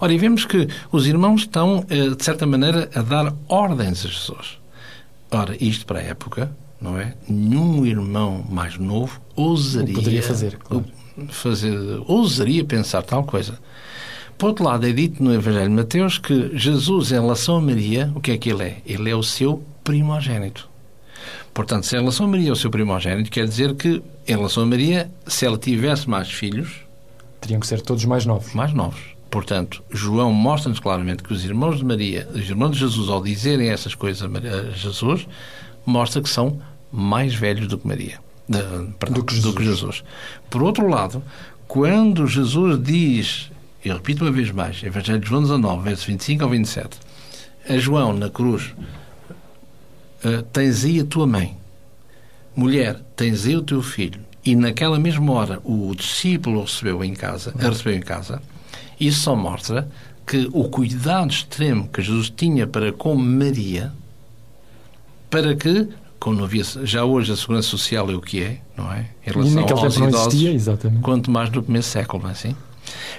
Ora, 0.00 0.12
e 0.12 0.18
vemos 0.18 0.44
que 0.44 0.66
os 0.90 1.06
irmãos 1.06 1.42
estão, 1.42 1.84
eh, 1.88 2.08
de 2.08 2.24
certa 2.24 2.44
maneira, 2.44 2.90
a 2.92 3.02
dar 3.02 3.32
ordens 3.46 4.04
a 4.04 4.08
Jesus. 4.08 4.58
Ora, 5.30 5.56
isto 5.62 5.86
para 5.86 6.00
a 6.00 6.02
época, 6.02 6.50
não 6.80 6.98
é? 6.98 7.14
Nenhum 7.28 7.86
irmão 7.86 8.44
mais 8.50 8.76
novo 8.76 9.20
ousaria 9.36 9.94
poderia 9.94 10.22
fazer, 10.22 10.58
claro. 10.58 10.84
fazer, 11.28 11.78
ousaria 12.08 12.64
pensar 12.64 13.02
tal 13.02 13.22
coisa. 13.22 13.56
Por 14.38 14.48
outro 14.48 14.64
lado, 14.64 14.86
é 14.86 14.92
dito 14.92 15.22
no 15.22 15.32
Evangelho 15.32 15.68
de 15.68 15.74
Mateus 15.74 16.18
que 16.18 16.50
Jesus, 16.56 17.12
em 17.12 17.14
relação 17.14 17.56
a 17.56 17.60
Maria, 17.60 18.12
o 18.14 18.20
que 18.20 18.32
é 18.32 18.38
que 18.38 18.50
ele 18.50 18.62
é? 18.64 18.76
Ele 18.84 19.08
é 19.10 19.14
o 19.14 19.22
seu 19.22 19.62
primogênito. 19.84 20.68
Portanto, 21.54 21.86
se 21.86 21.94
em 21.94 22.00
relação 22.00 22.26
a 22.26 22.28
Maria 22.28 22.48
é 22.48 22.52
o 22.52 22.56
seu 22.56 22.70
primogênito, 22.70 23.30
quer 23.30 23.46
dizer 23.46 23.74
que, 23.74 24.02
em 24.26 24.36
relação 24.36 24.62
a 24.62 24.66
Maria, 24.66 25.10
se 25.26 25.46
ela 25.46 25.58
tivesse 25.58 26.08
mais 26.08 26.30
filhos... 26.30 26.72
Teriam 27.40 27.60
que 27.60 27.66
ser 27.66 27.80
todos 27.80 28.04
mais 28.04 28.24
novos. 28.24 28.52
Mais 28.54 28.72
novos. 28.72 29.00
Portanto, 29.30 29.82
João 29.90 30.32
mostra-nos 30.32 30.78
claramente 30.78 31.22
que 31.22 31.32
os 31.32 31.44
irmãos 31.44 31.78
de 31.78 31.84
Maria, 31.84 32.28
os 32.34 32.48
irmãos 32.48 32.72
de 32.72 32.78
Jesus, 32.80 33.08
ao 33.08 33.22
dizerem 33.22 33.70
essas 33.70 33.94
coisas 33.94 34.22
a 34.22 34.70
Jesus, 34.72 35.26
mostra 35.86 36.20
que 36.20 36.28
são 36.28 36.60
mais 36.90 37.34
velhos 37.34 37.66
do 37.66 37.78
que 37.78 37.86
Maria. 37.88 38.18
De, 38.48 38.58
perdão, 38.98 39.20
do, 39.20 39.24
que 39.24 39.40
do, 39.40 39.54
que 39.54 39.64
Jesus. 39.64 40.04
Por 40.50 40.62
outro 40.62 40.86
lado, 40.86 41.22
quando 41.66 42.26
Jesus 42.26 42.82
diz, 42.82 43.50
e 43.84 43.90
repito 43.90 44.24
uma 44.24 44.30
vez 44.30 44.50
mais, 44.50 44.82
Evangelho 44.82 45.18
de 45.18 45.28
João 45.28 45.42
19, 45.42 45.82
versos 45.82 46.04
25 46.04 46.44
ao 46.44 46.50
27, 46.50 46.98
a 47.68 47.76
João 47.76 48.12
na 48.12 48.30
cruz, 48.30 48.72
uh, 50.24 50.42
tens 50.52 50.84
aí 50.84 51.00
a 51.00 51.04
tua 51.04 51.26
mãe, 51.26 51.56
mulher, 52.54 53.00
tens 53.16 53.46
aí 53.46 53.56
o 53.56 53.62
teu 53.62 53.82
filho, 53.82 54.20
e 54.44 54.54
naquela 54.54 54.98
mesma 54.98 55.32
hora 55.32 55.60
o 55.64 55.94
discípulo 55.94 56.62
recebeu 56.62 57.02
em 57.02 57.14
casa, 57.14 57.54
a 57.58 57.68
recebeu 57.68 57.94
em 57.94 58.00
casa, 58.00 58.40
isso 58.98 59.20
só 59.20 59.34
mostra 59.34 59.88
que 60.26 60.48
o 60.52 60.64
cuidado 60.64 61.30
extremo 61.30 61.88
que 61.88 62.00
Jesus 62.00 62.30
tinha 62.30 62.66
para 62.66 62.92
com 62.92 63.14
Maria, 63.16 63.92
para 65.28 65.56
que, 65.56 65.88
como 66.20 66.36
não 66.36 66.44
havia, 66.44 66.62
já 66.84 67.04
hoje 67.04 67.32
a 67.32 67.36
segurança 67.36 67.68
social 67.68 68.08
é 68.10 68.14
o 68.14 68.20
que 68.20 68.42
é, 68.42 68.60
não 68.76 68.92
é? 68.92 69.06
Em 69.26 69.30
relação 69.32 69.72
aos 69.72 69.96
idosos, 69.96 70.34
existia, 70.34 70.52
quanto 71.02 71.30
mais 71.30 71.50
no 71.50 71.62
primeiro 71.62 71.86
século, 71.86 72.22
não 72.22 72.30
é 72.30 72.32
assim? 72.32 72.54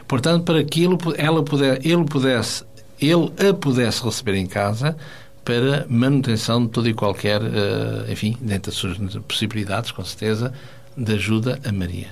Portanto, 0.08 0.44
para 0.44 0.64
que 0.64 0.84
ele, 0.84 0.98
ela 1.18 1.44
puder, 1.44 1.86
ele 1.86 2.04
pudesse, 2.06 2.64
ele 3.00 3.32
a 3.50 3.54
pudesse 3.54 4.04
receber 4.04 4.36
em 4.36 4.46
casa 4.46 4.96
para 5.44 5.86
manutenção 5.90 6.64
de 6.64 6.70
toda 6.70 6.90
e 6.90 6.94
qualquer, 6.94 7.42
eh, 7.42 8.12
enfim, 8.12 8.38
dentro 8.40 8.72
das 8.72 8.76
suas 8.76 8.98
possibilidades, 9.28 9.92
com 9.92 10.04
certeza, 10.04 10.54
de 10.96 11.14
ajuda 11.14 11.60
a 11.66 11.72
Maria. 11.72 12.08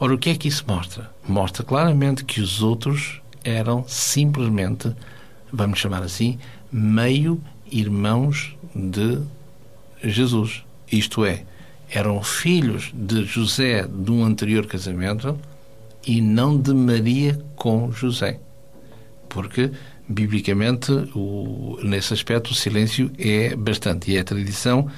Ora, 0.00 0.14
o 0.14 0.18
que 0.18 0.30
é 0.30 0.34
que 0.34 0.48
isso 0.48 0.64
mostra? 0.66 1.10
Mostra 1.28 1.62
claramente 1.62 2.24
que 2.24 2.40
os 2.40 2.62
outros 2.62 3.20
eram 3.44 3.84
simplesmente, 3.86 4.90
vamos 5.52 5.78
chamar 5.78 6.02
assim, 6.02 6.38
meio 6.72 7.40
irmãos 7.70 8.56
de 8.74 9.20
Jesus. 10.02 10.64
Isto 10.90 11.24
é, 11.24 11.44
eram 11.90 12.22
filhos 12.22 12.90
de 12.94 13.24
José 13.24 13.86
de 13.86 14.10
um 14.10 14.24
anterior 14.24 14.66
casamento 14.66 15.38
e 16.06 16.20
não 16.20 16.60
de 16.60 16.72
Maria 16.72 17.38
com 17.56 17.90
José. 17.90 18.40
Porque, 19.28 19.70
biblicamente, 20.08 20.92
o, 21.14 21.78
nesse 21.82 22.14
aspecto, 22.14 22.50
o 22.50 22.54
silêncio 22.54 23.10
é 23.18 23.56
bastante. 23.56 24.10
E 24.10 24.16
é 24.16 24.20
a 24.20 24.24
tradição 24.24 24.88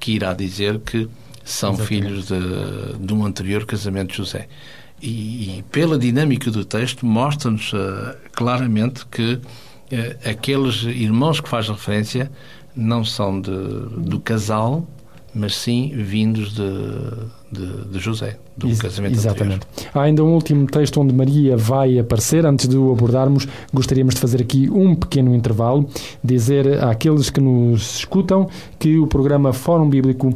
que 0.00 0.12
irá 0.12 0.32
dizer 0.34 0.80
que 0.80 1.08
são 1.44 1.74
Exatamente. 1.74 1.88
filhos 1.88 2.26
de, 2.26 3.06
de 3.06 3.14
um 3.14 3.24
anterior 3.24 3.64
casamento 3.64 4.10
de 4.10 4.16
José. 4.16 4.48
E, 5.00 5.58
e 5.58 5.64
pela 5.70 5.98
dinâmica 5.98 6.50
do 6.50 6.64
texto, 6.64 7.04
mostra-nos 7.06 7.72
uh, 7.72 8.16
claramente 8.32 9.06
que 9.06 9.34
uh, 9.34 10.28
aqueles 10.28 10.82
irmãos 10.82 11.40
que 11.40 11.48
faz 11.48 11.68
referência 11.68 12.30
não 12.74 13.04
são 13.04 13.40
de, 13.40 13.50
do 13.50 14.18
casal, 14.20 14.86
mas 15.34 15.54
sim 15.54 15.92
vindos 15.94 16.54
de, 16.54 16.62
de, 17.50 17.84
de 17.86 17.98
José, 17.98 18.36
do 18.56 18.68
Ex 18.68 18.80
casamento 18.80 19.14
Exatamente. 19.14 19.66
Anterior. 19.72 19.90
Há 19.94 20.02
ainda 20.02 20.24
um 20.24 20.34
último 20.34 20.66
texto 20.66 21.00
onde 21.00 21.14
Maria 21.14 21.56
vai 21.56 21.98
aparecer. 21.98 22.44
Antes 22.44 22.68
de 22.68 22.76
o 22.76 22.92
abordarmos, 22.92 23.46
gostaríamos 23.72 24.14
de 24.14 24.20
fazer 24.20 24.42
aqui 24.42 24.68
um 24.70 24.94
pequeno 24.94 25.34
intervalo, 25.34 25.88
dizer 26.22 26.82
àqueles 26.84 27.30
que 27.30 27.40
nos 27.40 27.98
escutam 27.98 28.48
que 28.78 28.98
o 28.98 29.06
programa 29.06 29.52
Fórum 29.52 29.88
Bíblico 29.88 30.34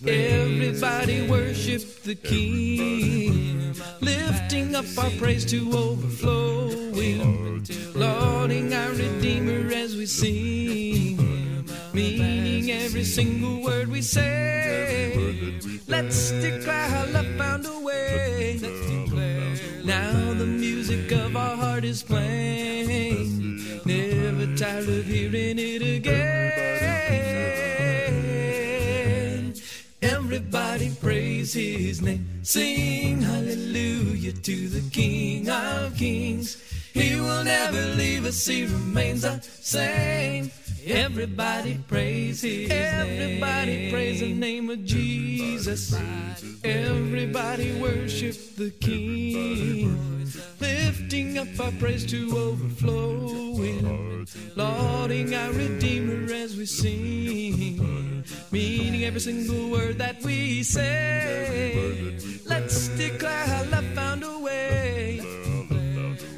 Everybody 0.03 1.29
worship 1.29 2.01
the 2.01 2.15
King. 2.15 3.75
Lifting 4.01 4.73
up 4.73 4.85
our 4.97 5.11
praise 5.19 5.45
to 5.45 5.59
overflowing. 5.77 7.67
Lauding 7.93 8.73
our 8.73 8.89
Redeemer 8.93 9.71
as 9.75 9.95
we 9.95 10.07
sing. 10.07 11.69
Meaning 11.93 12.71
every 12.71 13.03
single 13.03 13.61
word 13.61 13.89
we 13.89 14.01
say. 14.01 15.59
Let's 15.87 16.31
declare 16.31 16.89
how 16.89 17.05
love 17.11 17.27
found 17.37 17.67
a 17.67 17.79
way. 17.79 18.59
Now 19.83 20.33
the 20.33 20.47
music 20.47 21.11
of 21.11 21.35
our 21.35 21.57
heart 21.57 21.83
is 21.83 22.01
playing. 22.01 23.61
Never 23.85 24.57
tired 24.57 24.89
of 24.89 25.05
hearing 25.05 25.59
it 25.59 25.83
again. 25.83 26.42
Everybody 30.73 30.99
praise 30.99 31.53
his 31.53 32.01
name. 32.01 32.25
Sing 32.41 33.21
hallelujah 33.21 34.31
to 34.31 34.67
the 34.69 34.81
King 34.89 35.47
of 35.47 35.95
Kings. 35.95 36.57
He 36.95 37.15
will 37.15 37.43
never 37.43 37.79
leave 37.95 38.25
us, 38.25 38.43
he 38.43 38.65
remains 38.65 39.21
the 39.21 39.39
same. 39.41 40.49
Everybody 40.83 41.77
praise 41.87 42.41
his 42.41 42.71
Everybody 42.71 43.75
name. 43.75 43.91
praise 43.91 44.19
the 44.21 44.33
name 44.33 44.71
of 44.71 44.83
Jesus. 44.83 45.95
Everybody 46.63 47.79
worship 47.79 48.55
the 48.55 48.71
King. 48.71 49.95
Lifting 50.59 51.37
up 51.37 51.47
our 51.59 51.71
praise 51.73 52.03
to 52.07 52.35
overflowing. 52.35 54.25
lauding 54.55 55.35
our 55.35 55.51
Redeemer 55.51 56.33
as 56.33 56.57
we 56.57 56.65
sing, 56.65 58.23
every 59.05 59.19
single 59.19 59.69
word 59.69 59.97
that 59.97 60.21
we 60.23 60.63
say. 60.63 62.15
Let's 62.45 62.87
declare 62.89 63.45
how 63.45 63.63
love 63.65 63.85
found 63.93 64.23
a 64.23 64.39
way. 64.39 65.19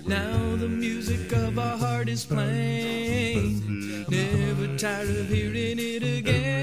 Now 0.06 0.56
the 0.56 0.68
music 0.68 1.32
of 1.32 1.60
our 1.60 1.78
heart 1.78 2.10
is 2.10 2.26
playing, 2.26 4.06
never 4.10 4.76
tired 4.78 5.10
of 5.10 5.30
hearing 5.30 5.78
it 5.80 6.02
again. 6.02 6.56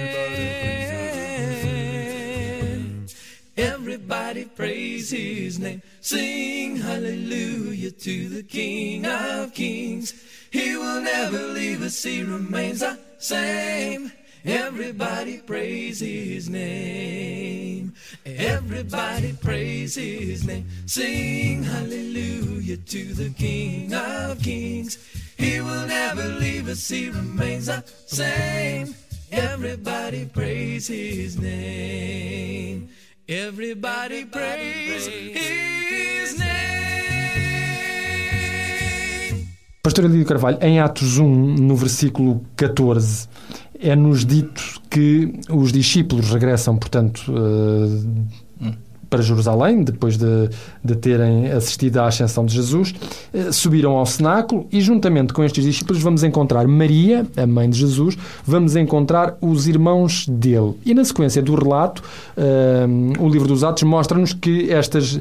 Everybody 3.57 4.47
praise 4.47 5.11
his 5.11 5.61
name. 5.61 5.83
Sing 6.01 6.77
hallelujah 6.77 7.93
to 7.93 8.29
the 8.29 8.43
King 8.43 9.07
of 9.07 9.55
Kings. 9.55 10.15
He 10.51 10.77
will 10.77 11.01
never 11.01 11.39
leave 11.49 11.83
us, 11.83 12.03
he 12.03 12.25
remains 12.25 12.81
the 12.81 12.99
same. 13.19 14.11
Everybody 14.45 15.39
praise 15.39 16.01
his 16.01 16.51
name. 16.51 17.95
Everybody 18.27 19.35
praise 19.35 19.95
his 19.95 20.45
name. 20.45 20.67
Sing 20.87 21.63
hallelujah 21.63 22.79
to 22.79 23.15
the 23.15 23.31
King 23.31 23.95
of 23.95 24.43
Kings. 24.43 24.99
He 25.37 25.61
will 25.61 25.87
never 25.87 26.27
leave 26.41 26.69
us, 26.69 26.89
he 26.89 27.11
remains 27.11 27.67
the 27.67 27.85
same. 28.07 28.95
Everybody 29.31 30.27
praise 30.27 30.89
his 30.89 31.39
name. 31.39 32.89
Everybody 33.29 34.25
praise 34.25 35.07
his 35.07 36.39
name. 36.39 36.63
Pastor 39.85 40.05
Elídio 40.05 40.27
Carvalho, 40.27 40.59
em 40.61 40.81
Atos 40.81 41.19
1, 41.19 41.57
no 41.61 41.75
versículo 41.75 42.45
14, 42.57 43.29
é-nos 43.83 44.25
dito 44.25 44.63
que 44.89 45.33
os 45.51 45.73
discípulos 45.73 46.31
regressam, 46.31 46.77
portanto, 46.77 47.33
uh, 47.33 48.75
para 49.13 49.21
Jerusalém, 49.21 49.83
depois 49.85 50.17
de, 50.17 50.49
de 50.83 50.97
terem 50.97 51.53
assistido 51.53 51.99
à 51.99 52.07
ascensão 52.07 52.47
de 52.47 52.55
Jesus, 52.55 52.95
uh, 53.35 53.53
subiram 53.53 53.93
ao 53.99 54.07
cenáculo 54.07 54.67
e, 54.73 54.81
juntamente 54.81 55.35
com 55.35 55.45
estes 55.45 55.63
discípulos, 55.63 56.03
vamos 56.03 56.25
encontrar 56.25 56.67
Maria, 56.67 57.27
a 57.37 57.47
mãe 57.47 57.69
de 57.69 57.79
Jesus, 57.79 58.17
vamos 58.47 58.75
encontrar 58.75 59.37
os 59.43 59.69
irmãos 59.69 60.27
dele. 60.27 60.73
E 60.83 60.95
na 60.95 61.05
sequência 61.05 61.43
do 61.43 61.55
relato, 61.55 62.03
uh, 62.39 63.23
o 63.23 63.29
livro 63.29 63.47
dos 63.47 63.63
Atos 63.63 63.83
mostra-nos 63.83 64.33
que 64.33 64.73
estas, 64.73 65.21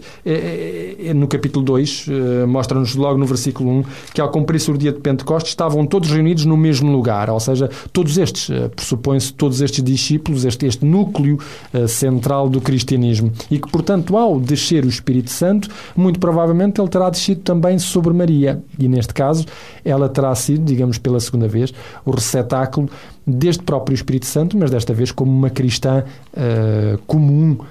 no 1.13 1.27
capítulo 1.27 1.65
2, 1.65 2.05
mostra-nos 2.47 2.95
logo 2.95 3.17
no 3.17 3.25
versículo 3.25 3.69
1, 3.79 3.83
que 4.13 4.21
ao 4.21 4.29
cumprir-se 4.29 4.71
o 4.71 4.77
dia 4.77 4.93
de 4.93 4.99
Pentecostes 4.99 5.51
estavam 5.51 5.85
todos 5.85 6.09
reunidos 6.09 6.45
no 6.45 6.55
mesmo 6.55 6.89
lugar, 6.91 7.29
ou 7.29 7.39
seja, 7.39 7.69
todos 7.91 8.17
estes, 8.17 8.49
pressupõe-se 8.73 9.33
todos 9.33 9.59
estes 9.59 9.83
discípulos, 9.83 10.45
este, 10.45 10.65
este 10.65 10.85
núcleo 10.85 11.39
central 11.87 12.47
do 12.47 12.61
cristianismo, 12.61 13.31
e 13.49 13.59
que, 13.59 13.69
portanto, 13.81 14.15
ao 14.15 14.39
descer 14.39 14.85
o 14.85 14.87
Espírito 14.87 15.31
Santo, 15.31 15.67
muito 15.95 16.19
provavelmente 16.19 16.79
ele 16.79 16.87
terá 16.87 17.09
descido 17.09 17.41
também 17.41 17.79
sobre 17.79 18.13
Maria, 18.13 18.61
e 18.77 18.87
neste 18.87 19.11
caso 19.11 19.45
ela 19.83 20.07
terá 20.07 20.33
sido, 20.35 20.63
digamos 20.63 20.99
pela 20.99 21.19
segunda 21.19 21.47
vez, 21.47 21.73
o 22.05 22.11
receptáculo 22.11 22.87
deste 23.25 23.63
próprio 23.63 23.95
Espírito 23.95 24.27
Santo, 24.27 24.55
mas 24.55 24.69
desta 24.69 24.93
vez 24.93 25.11
como 25.11 25.31
uma 25.31 25.49
cristã 25.49 26.03
uh, 26.33 26.97
comum 27.07 27.53
uh, 27.53 27.67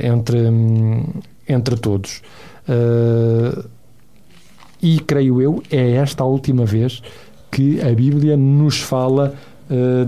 entre, 0.00 0.38
entre 1.46 1.76
todos. 1.76 2.22
Uh, 2.66 3.68
e 4.80 4.98
creio 5.00 5.42
eu, 5.42 5.62
é 5.70 5.92
esta 5.92 6.22
a 6.22 6.26
última 6.26 6.64
vez 6.64 7.02
que 7.50 7.80
a 7.82 7.92
Bíblia 7.94 8.36
nos 8.36 8.80
fala 8.80 9.34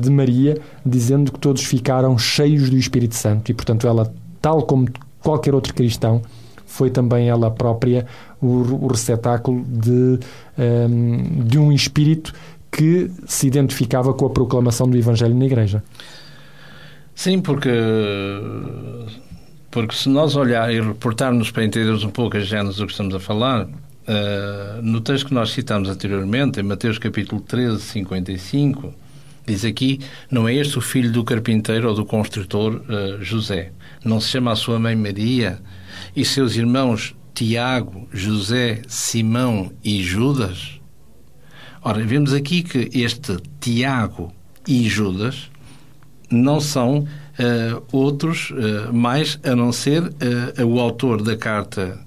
de 0.01 0.09
Maria, 0.09 0.57
dizendo 0.87 1.31
que 1.31 1.39
todos 1.39 1.63
ficaram 1.63 2.17
cheios 2.17 2.71
do 2.71 2.79
Espírito 2.79 3.15
Santo 3.15 3.51
e, 3.51 3.55
portanto, 3.55 3.87
ela, 3.87 4.11
tal 4.41 4.63
como 4.63 4.89
qualquer 5.23 5.55
outro 5.55 5.75
cristão, 5.75 6.23
foi 6.67 6.91
também 6.91 7.29
ela 7.29 7.51
própria 7.51 8.07
o, 8.41 8.85
o 8.85 8.87
receptáculo 8.87 9.65
de, 9.67 10.19
um, 10.59 11.45
de 11.45 11.59
um 11.59 11.73
espírito 11.73 12.33
que 12.71 13.11
se 13.27 13.47
identificava 13.47 14.15
com 14.15 14.27
a 14.27 14.31
proclamação 14.31 14.89
do 14.89 14.97
Evangelho 14.97 15.35
na 15.35 15.45
Igreja. 15.45 15.83
Sim, 17.15 17.41
porque 17.41 17.71
porque 19.71 19.95
se 19.95 20.09
nós 20.09 20.35
olhar 20.35 20.73
e 20.73 20.81
reportarmos 20.81 21.51
para 21.51 21.65
entendermos 21.65 22.03
um 22.03 22.11
pouco 22.11 22.37
a 22.37 22.41
gênese 22.41 22.79
do 22.79 22.87
que 22.87 22.93
estamos 22.93 23.15
a 23.15 23.21
falar, 23.21 23.67
uh, 23.67 24.83
no 24.83 25.01
texto 25.01 25.29
que 25.29 25.35
nós 25.35 25.51
citamos 25.51 25.89
anteriormente, 25.89 26.59
em 26.59 26.63
Mateus 26.65 26.99
capítulo 26.99 27.41
13, 27.41 27.81
55, 27.81 28.93
diz 29.51 29.65
aqui, 29.65 30.01
não 30.31 30.49
é 30.49 30.55
este 30.55 30.79
o 30.79 30.81
filho 30.81 31.13
do 31.13 31.25
carpinteiro 31.25 31.89
ou 31.89 31.95
do 31.95 32.05
construtor 32.05 32.75
uh, 32.75 33.23
José? 33.23 33.73
Não 34.05 34.21
se 34.21 34.29
chama 34.29 34.53
a 34.53 34.57
sua 34.57 34.79
mãe 34.79 34.97
Maria 34.97 35.61
e 36.15 36.25
seus 36.25 36.57
irmãos 36.57 37.15
Tiago, 37.35 38.09
José, 38.13 38.83
Simão 38.87 39.73
e 39.85 40.03
Judas? 40.03 40.81
Ora, 41.83 42.05
vemos 42.05 42.33
aqui 42.35 42.63
que 42.63 42.91
este 42.93 43.39
Tiago 43.59 44.33
e 44.69 44.89
Judas 44.89 45.51
não 46.31 46.61
são 46.61 46.99
uh, 46.99 47.83
outros 47.91 48.51
uh, 48.51 48.93
mais 48.93 49.39
a 49.43 49.57
não 49.57 49.73
ser 49.73 50.03
uh, 50.03 50.65
o 50.65 50.79
autor 50.79 51.23
da 51.23 51.37
carta 51.37 51.99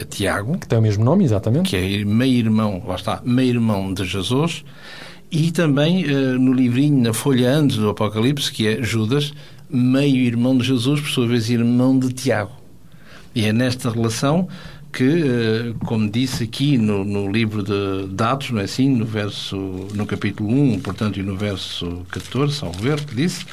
a 0.00 0.04
Tiago, 0.04 0.58
que 0.58 0.66
tem 0.66 0.78
o 0.78 0.82
mesmo 0.82 1.04
nome, 1.04 1.24
exatamente, 1.24 1.70
que 1.70 1.76
é 1.76 2.04
meio-irmão, 2.04 2.82
lá 2.86 2.96
está, 2.96 3.20
meio-irmão 3.24 3.92
de 3.92 4.04
Jesus, 4.04 4.64
e 5.34 5.50
também 5.50 6.04
no 6.38 6.52
livrinho, 6.52 7.02
na 7.02 7.12
folha 7.12 7.50
antes 7.50 7.76
do 7.76 7.88
Apocalipse, 7.88 8.52
que 8.52 8.68
é 8.68 8.80
Judas, 8.80 9.34
meio-irmão 9.68 10.56
de 10.56 10.64
Jesus, 10.64 11.00
por 11.00 11.10
sua 11.10 11.26
vez, 11.26 11.50
irmão 11.50 11.98
de 11.98 12.12
Tiago. 12.12 12.52
E 13.34 13.44
é 13.44 13.52
nesta 13.52 13.90
relação 13.90 14.46
que, 14.92 15.74
como 15.84 16.08
disse 16.08 16.44
aqui 16.44 16.78
no, 16.78 17.04
no 17.04 17.28
livro 17.30 17.64
de 17.64 18.06
Dados, 18.14 18.50
não 18.50 18.60
é 18.60 18.64
assim? 18.64 18.88
No, 18.88 19.04
verso, 19.04 19.56
no 19.92 20.06
capítulo 20.06 20.48
1, 20.48 20.80
portanto, 20.80 21.18
e 21.18 21.22
no 21.24 21.36
verso 21.36 22.06
14, 22.10 22.54
salvo 22.54 22.80
ver, 22.80 23.00
que 23.00 23.16
disse 23.16 23.44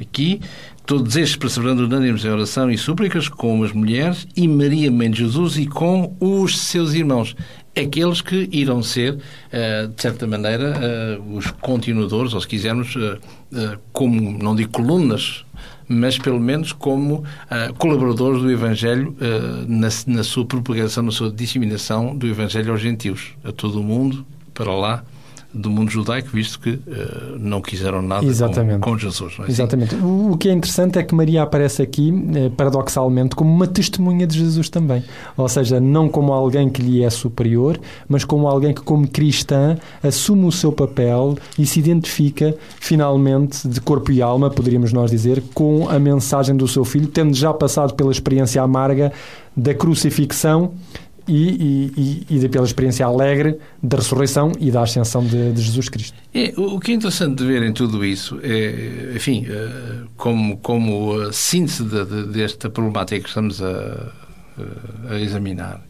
aqui, 0.00 0.40
todos 0.86 1.16
estes 1.16 1.36
perseverando 1.36 1.84
unânimes 1.84 2.24
em 2.24 2.28
oração 2.30 2.70
e 2.70 2.78
súplicas 2.78 3.28
com 3.28 3.62
as 3.64 3.72
mulheres 3.72 4.26
e 4.36 4.46
Maria, 4.46 4.90
mãe 4.90 5.10
de 5.10 5.18
Jesus, 5.18 5.58
e 5.58 5.66
com 5.66 6.14
os 6.20 6.58
seus 6.58 6.94
irmãos. 6.94 7.34
Aqueles 7.76 8.22
que 8.22 8.48
irão 8.52 8.82
ser, 8.82 9.16
de 9.16 10.00
certa 10.00 10.26
maneira, 10.26 11.20
os 11.30 11.50
continuadores, 11.50 12.32
ou 12.32 12.40
se 12.40 12.48
quisermos, 12.48 12.96
como, 13.92 14.38
não 14.38 14.54
digo 14.54 14.70
colunas, 14.70 15.44
mas 15.88 16.18
pelo 16.18 16.40
menos 16.40 16.72
como 16.72 17.24
colaboradores 17.76 18.40
do 18.40 18.50
Evangelho 18.50 19.14
na, 19.68 19.88
na, 20.06 20.24
sua 20.24 20.46
propagação, 20.46 21.02
na 21.02 21.10
sua 21.10 21.30
disseminação 21.30 22.16
do 22.16 22.26
Evangelho 22.26 22.72
aos 22.72 22.80
gentios, 22.80 23.34
a 23.44 23.52
todo 23.52 23.80
o 23.80 23.84
mundo, 23.84 24.24
para 24.54 24.72
lá 24.72 25.04
do 25.56 25.70
mundo 25.70 25.90
judaico, 25.90 26.28
visto 26.32 26.60
que 26.60 26.70
uh, 26.70 27.38
não 27.38 27.62
quiseram 27.62 28.02
nada 28.02 28.26
com, 28.78 28.80
com, 28.80 28.98
Jesus. 28.98 29.34
É 29.40 29.50
Exatamente. 29.50 29.94
Assim? 29.94 30.04
O, 30.04 30.32
o 30.32 30.36
que 30.36 30.48
é 30.48 30.52
interessante 30.52 30.98
é 30.98 31.02
que 31.02 31.14
Maria 31.14 31.42
aparece 31.42 31.80
aqui, 31.80 32.12
eh, 32.34 32.50
paradoxalmente, 32.54 33.34
como 33.34 33.50
uma 33.50 33.66
testemunha 33.66 34.26
de 34.26 34.38
Jesus 34.38 34.68
também. 34.68 35.02
Ou 35.36 35.48
seja, 35.48 35.80
não 35.80 36.08
como 36.08 36.32
alguém 36.32 36.68
que 36.68 36.82
lhe 36.82 37.02
é 37.02 37.08
superior, 37.08 37.80
mas 38.06 38.24
como 38.24 38.46
alguém 38.46 38.74
que, 38.74 38.82
como 38.82 39.08
cristã, 39.08 39.78
assume 40.02 40.44
o 40.44 40.52
seu 40.52 40.70
papel 40.70 41.36
e 41.58 41.64
se 41.64 41.80
identifica, 41.80 42.54
finalmente, 42.78 43.66
de 43.66 43.80
corpo 43.80 44.12
e 44.12 44.20
alma, 44.20 44.50
poderíamos 44.50 44.92
nós 44.92 45.10
dizer, 45.10 45.42
com 45.54 45.88
a 45.88 45.98
mensagem 45.98 46.54
do 46.54 46.68
seu 46.68 46.84
filho, 46.84 47.06
tendo 47.06 47.34
já 47.34 47.54
passado 47.54 47.94
pela 47.94 48.12
experiência 48.12 48.60
amarga 48.60 49.12
da 49.56 49.72
crucifixão 49.72 50.72
e, 51.28 52.24
e, 52.28 52.36
e, 52.36 52.48
pela 52.48 52.64
experiência 52.64 53.04
alegre 53.04 53.58
da 53.82 53.96
ressurreição 53.96 54.52
e 54.60 54.70
da 54.70 54.82
ascensão 54.82 55.24
de, 55.24 55.52
de 55.52 55.60
Jesus 55.60 55.88
Cristo. 55.88 56.16
É, 56.32 56.52
o 56.56 56.78
que 56.78 56.92
é 56.92 56.94
interessante 56.94 57.36
de 57.36 57.46
ver 57.46 57.62
em 57.62 57.72
tudo 57.72 58.04
isso 58.04 58.38
é, 58.42 59.12
enfim, 59.14 59.46
eh, 59.48 60.04
como, 60.16 60.56
como 60.58 61.20
a 61.20 61.32
síntese 61.32 61.84
de, 61.84 62.04
de, 62.04 62.26
desta 62.26 62.70
problemática 62.70 63.20
que 63.20 63.28
estamos 63.28 63.62
a, 63.62 64.12
a, 65.10 65.18
examinar, 65.20 65.82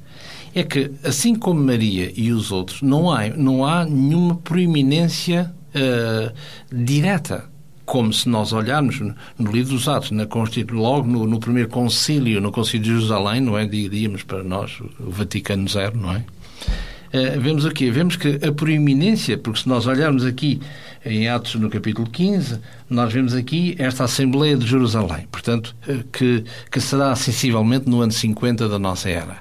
é 0.54 0.62
que, 0.62 0.90
assim 1.04 1.34
como 1.34 1.62
Maria 1.62 2.10
e 2.16 2.32
os 2.32 2.50
outros, 2.50 2.80
não 2.80 3.10
há, 3.10 3.28
não 3.28 3.64
há 3.64 3.84
nenhuma 3.84 4.36
proeminência 4.36 5.54
uh, 5.74 6.32
direta 6.74 7.44
como 7.86 8.12
se 8.12 8.28
nós 8.28 8.52
olharmos 8.52 9.00
no 9.00 9.52
livro 9.52 9.74
dos 9.74 9.88
Atos, 9.88 10.10
na 10.10 10.26
logo 10.72 11.06
no, 11.06 11.24
no, 11.24 11.38
primeiro 11.38 11.68
concílio, 11.68 12.40
no 12.40 12.50
concílio 12.50 12.82
de 12.82 12.88
Jerusalém, 12.90 13.40
não 13.40 13.56
é? 13.56 13.64
Diríamos 13.64 14.24
para 14.24 14.42
nós 14.42 14.80
o 14.98 15.10
Vaticano 15.10 15.68
Zero, 15.68 15.96
não 15.96 16.12
é? 16.12 16.18
Uh, 16.18 17.40
vemos 17.40 17.64
aqui, 17.64 17.88
vemos 17.88 18.16
que 18.16 18.40
a 18.44 18.50
proeminência, 18.52 19.38
porque 19.38 19.60
se 19.60 19.68
nós 19.68 19.86
olharmos 19.86 20.24
aqui 20.24 20.60
em 21.04 21.28
Atos 21.28 21.54
no 21.54 21.70
capítulo 21.70 22.10
15, 22.10 22.58
nós 22.90 23.12
vemos 23.12 23.32
aqui 23.32 23.76
esta 23.78 24.04
Assembleia 24.04 24.56
de 24.56 24.66
Jerusalém, 24.66 25.26
portanto, 25.30 25.74
uh, 25.88 26.02
que, 26.12 26.44
que 26.70 26.80
será 26.80 27.14
sensivelmente 27.14 27.88
no 27.88 28.00
ano 28.00 28.12
50 28.12 28.68
da 28.68 28.78
nossa 28.80 29.08
era. 29.08 29.38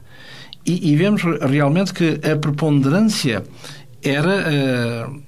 E, 0.64 0.92
e 0.92 0.96
vemos 0.96 1.24
realmente 1.42 1.94
que 1.94 2.20
a 2.24 2.36
preponderância 2.36 3.44
era 4.04 5.10
uh, 5.10 5.24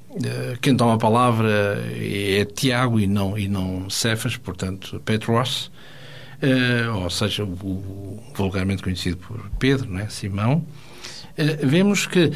quem 0.62 0.76
toma 0.76 0.96
a 0.96 0.98
palavra 0.98 1.84
é 1.96 2.46
Tiago 2.46 3.00
e 3.00 3.08
não, 3.08 3.38
e 3.38 3.48
não 3.48 3.90
Cefas, 3.90 4.38
portanto, 4.38 5.02
Petros, 5.06 5.72
uh, 6.42 6.98
ou 7.04 7.10
seja, 7.10 7.44
o, 7.44 8.24
vulgarmente 8.34 8.84
conhecido 8.84 9.18
por 9.18 9.50
Pedro, 9.60 9.90
né, 9.90 10.08
Simão. 10.10 10.66
Uh, 11.38 11.66
vemos 11.68 12.08
que 12.08 12.32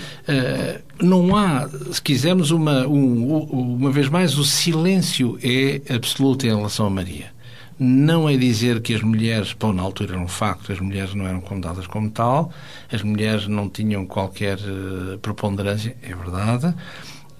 não 1.01 1.35
há, 1.35 1.67
se 1.91 2.01
quisermos, 2.01 2.51
uma, 2.51 2.85
um, 2.87 3.35
uma 3.43 3.91
vez 3.91 4.07
mais, 4.09 4.37
o 4.37 4.43
silêncio 4.43 5.37
é 5.41 5.81
absoluto 5.93 6.45
em 6.45 6.55
relação 6.55 6.85
a 6.85 6.89
Maria. 6.89 7.31
Não 7.83 8.29
é 8.29 8.37
dizer 8.37 8.79
que 8.79 8.93
as 8.93 9.01
mulheres, 9.01 9.53
bom, 9.59 9.73
na 9.73 9.81
altura 9.81 10.13
era 10.13 10.21
um 10.21 10.27
facto, 10.27 10.71
as 10.71 10.79
mulheres 10.79 11.15
não 11.15 11.25
eram 11.25 11.41
contadas 11.41 11.87
como 11.87 12.11
tal, 12.11 12.53
as 12.91 13.01
mulheres 13.01 13.47
não 13.47 13.67
tinham 13.67 14.05
qualquer 14.05 14.59
preponderância, 15.19 15.97
é 16.03 16.13
verdade, 16.13 16.75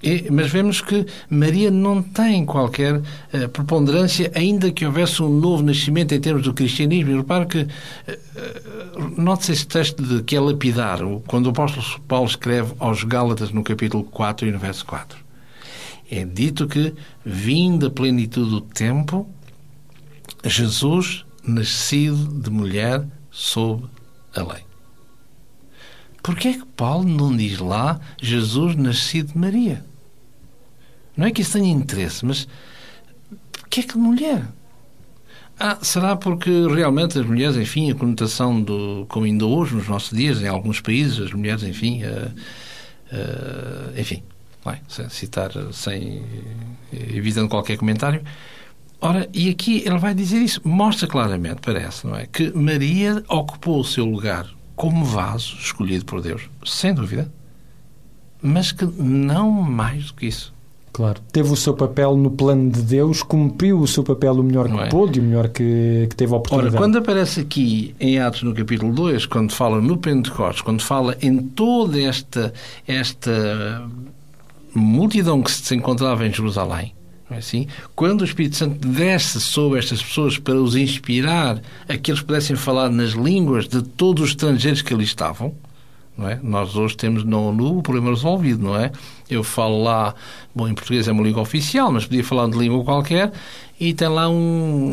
e, 0.03 0.29
mas 0.31 0.51
vemos 0.51 0.81
que 0.81 1.05
Maria 1.29 1.69
não 1.69 2.01
tem 2.01 2.43
qualquer 2.45 2.95
uh, 2.95 3.49
preponderância, 3.51 4.31
ainda 4.33 4.71
que 4.71 4.85
houvesse 4.85 5.21
um 5.21 5.29
novo 5.29 5.61
nascimento 5.61 6.13
em 6.13 6.19
termos 6.19 6.43
do 6.43 6.53
cristianismo. 6.53 7.11
E 7.11 7.17
repare 7.17 7.45
que, 7.45 7.61
uh, 7.61 9.21
note-se 9.21 9.51
esse 9.51 9.67
texto 9.67 10.01
de 10.01 10.23
que 10.23 10.35
é 10.35 10.39
lapidar, 10.39 10.99
quando 11.27 11.47
o 11.47 11.49
apóstolo 11.49 11.85
Paulo 12.07 12.27
escreve 12.27 12.73
aos 12.79 13.03
Gálatas 13.03 13.51
no 13.51 13.63
capítulo 13.63 14.03
4 14.03 14.47
e 14.47 14.51
no 14.51 14.59
verso 14.59 14.85
4. 14.85 15.17
É 16.09 16.25
dito 16.25 16.67
que, 16.67 16.93
vindo 17.23 17.87
a 17.87 17.91
plenitude 17.91 18.49
do 18.49 18.61
tempo, 18.61 19.29
Jesus, 20.43 21.25
nascido 21.43 22.41
de 22.41 22.49
mulher, 22.49 23.05
sob 23.29 23.85
a 24.35 24.41
lei. 24.41 24.63
Porquê 26.23 26.49
é 26.49 26.53
que 26.53 26.65
Paulo 26.75 27.07
não 27.07 27.35
diz 27.35 27.59
lá 27.59 27.99
Jesus 28.21 28.75
nascido 28.75 29.33
de 29.33 29.37
Maria? 29.37 29.90
Não 31.21 31.27
é 31.27 31.31
que 31.31 31.43
isso 31.43 31.53
tenha 31.53 31.71
interesse, 31.71 32.25
mas 32.25 32.47
porquê 33.51 33.81
é 33.81 33.84
que 33.84 33.95
mulher? 33.95 34.43
Ah, 35.60 35.77
será 35.79 36.15
porque 36.15 36.49
realmente 36.73 37.19
as 37.19 37.23
mulheres, 37.27 37.55
enfim, 37.57 37.91
a 37.91 37.93
conotação 37.93 38.60
do, 38.60 39.05
como 39.07 39.27
ainda 39.27 39.45
hoje, 39.45 39.75
nos 39.75 39.88
nossos 39.88 40.17
dias, 40.17 40.41
em 40.41 40.47
alguns 40.47 40.81
países, 40.81 41.19
as 41.19 41.31
mulheres, 41.31 41.62
enfim, 41.62 42.01
uh, 42.03 42.31
uh, 43.13 43.99
enfim, 43.99 44.23
sem 44.88 45.07
citar, 45.10 45.51
sem, 45.71 46.23
evitando 46.91 47.47
qualquer 47.47 47.77
comentário, 47.77 48.23
Ora, 48.99 49.29
e 49.31 49.49
aqui 49.49 49.84
ele 49.86 49.99
vai 49.99 50.15
dizer 50.15 50.39
isso, 50.39 50.60
mostra 50.63 51.07
claramente, 51.07 51.62
parece, 51.62 52.05
não 52.07 52.15
é? 52.15 52.25
Que 52.25 52.51
Maria 52.51 53.23
ocupou 53.27 53.79
o 53.79 53.84
seu 53.84 54.05
lugar 54.05 54.47
como 54.75 55.05
vaso 55.05 55.55
escolhido 55.60 56.03
por 56.05 56.19
Deus, 56.19 56.49
sem 56.65 56.93
dúvida, 56.95 57.31
mas 58.41 58.71
que 58.71 58.86
não 58.86 59.51
mais 59.51 60.07
do 60.07 60.13
que 60.15 60.25
isso. 60.25 60.51
Claro. 60.93 61.21
Teve 61.32 61.51
o 61.51 61.56
seu 61.56 61.73
papel 61.73 62.17
no 62.17 62.30
plano 62.30 62.69
de 62.69 62.82
Deus, 62.82 63.23
cumpriu 63.23 63.80
o 63.80 63.88
seu 63.88 64.04
papel 64.04 64.34
o 64.34 64.43
melhor 64.43 64.67
que 64.67 64.77
é? 64.77 64.89
pôde 64.89 65.19
e 65.19 65.21
o 65.21 65.25
melhor 65.25 65.47
que, 65.47 66.08
que 66.10 66.15
teve 66.15 66.34
a 66.34 66.38
oportunidade. 66.38 66.75
Ora, 66.75 66.84
quando 66.84 66.97
aparece 66.97 67.39
aqui 67.39 67.95
em 67.99 68.19
Atos 68.19 68.43
no 68.43 68.54
capítulo 68.54 68.93
2, 68.93 69.25
quando 69.25 69.54
fala 69.54 69.80
no 69.80 69.97
Pentecostes, 69.97 70.62
quando 70.62 70.82
fala 70.82 71.17
em 71.21 71.38
toda 71.38 71.99
esta, 71.99 72.54
esta 72.86 73.88
multidão 74.73 75.41
que 75.41 75.51
se 75.51 75.73
encontrava 75.75 76.27
em 76.27 76.34
Jerusalém, 76.34 76.93
é 77.30 77.38
assim? 77.38 77.67
Quando 77.95 78.21
o 78.21 78.25
Espírito 78.25 78.58
Santo 78.58 78.86
desce 78.86 79.39
sobre 79.39 79.80
estas 79.80 80.04
pessoas 80.04 80.38
para 80.38 80.56
os 80.56 80.75
inspirar 80.75 81.62
a 81.88 81.97
que 81.97 82.12
eles 82.12 82.21
pudessem 82.21 82.58
falar 82.58 82.89
nas 82.89 83.12
línguas 83.12 83.69
de 83.69 83.82
todos 83.82 84.23
os 84.23 84.30
estrangeiros 84.32 84.82
que 84.82 84.93
ali 84.93 85.06
estavam, 85.06 85.56
é? 86.19 86.39
Nós 86.43 86.76
hoje 86.76 86.95
temos 86.95 87.24
na 87.24 87.38
ONU 87.38 87.80
o 87.80 87.82
problema 87.82 88.10
resolvido, 88.10 88.63
não 88.63 88.76
é? 88.76 88.91
Eu 89.30 89.43
falo 89.43 89.82
lá, 89.82 90.13
bom, 90.54 90.67
em 90.67 90.74
português 90.74 91.08
é 91.08 91.12
uma 91.12 91.24
língua 91.24 91.41
oficial, 91.41 91.91
mas 91.91 92.06
podia 92.06 92.24
falar 92.24 92.50
de 92.50 92.58
língua 92.58 92.84
qualquer 92.84 93.32
e 93.80 93.93
tem 93.93 94.08
lá 94.08 94.30
um, 94.30 94.91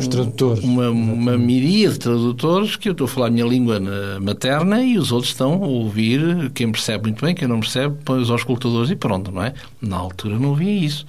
uma, 0.63 0.89
uma 0.89 1.37
miríade 1.37 1.93
de 1.93 1.99
tradutores 1.99 2.75
que 2.75 2.89
eu 2.89 2.93
estou 2.93 3.05
a 3.05 3.07
falar 3.07 3.27
a 3.27 3.29
minha 3.29 3.45
língua 3.45 3.79
materna 4.19 4.81
e 4.81 4.97
os 4.97 5.11
outros 5.11 5.31
estão 5.31 5.63
a 5.63 5.67
ouvir, 5.67 6.49
quem 6.55 6.71
percebe 6.71 7.03
muito 7.03 7.23
bem, 7.23 7.35
quem 7.35 7.47
não 7.47 7.59
percebe, 7.59 7.95
põe 8.03 8.19
os 8.19 8.31
auscultadores 8.31 8.89
e 8.89 8.95
pronto, 8.95 9.31
não 9.31 9.43
é? 9.43 9.53
Na 9.79 9.97
altura 9.97 10.39
não 10.39 10.53
havia 10.53 10.73
isso. 10.73 11.05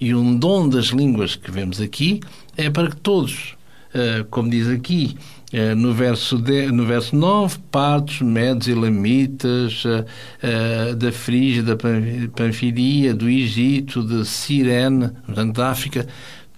E 0.00 0.14
um 0.14 0.34
dom 0.34 0.66
das 0.66 0.86
línguas 0.86 1.36
que 1.36 1.50
vemos 1.50 1.78
aqui 1.78 2.20
é 2.56 2.70
para 2.70 2.88
que 2.88 2.96
todos, 2.96 3.54
como 4.30 4.48
diz 4.48 4.68
aqui, 4.68 5.16
eh, 5.52 5.74
no 5.74 5.92
verso, 5.92 6.38
de, 6.38 6.70
no 6.70 6.86
verso 6.86 7.16
9, 7.16 7.58
partos, 7.72 8.20
medos 8.20 8.68
e 8.68 8.74
lamitas, 8.74 9.82
eh, 10.42 10.94
da 10.94 11.10
Frígia, 11.10 11.62
da 11.62 11.76
Panfilia, 11.76 13.12
do 13.12 13.28
Egito, 13.28 14.02
de 14.04 14.24
Cirene, 14.24 15.10
portanto, 15.26 15.56
da 15.56 15.70
África, 15.70 16.06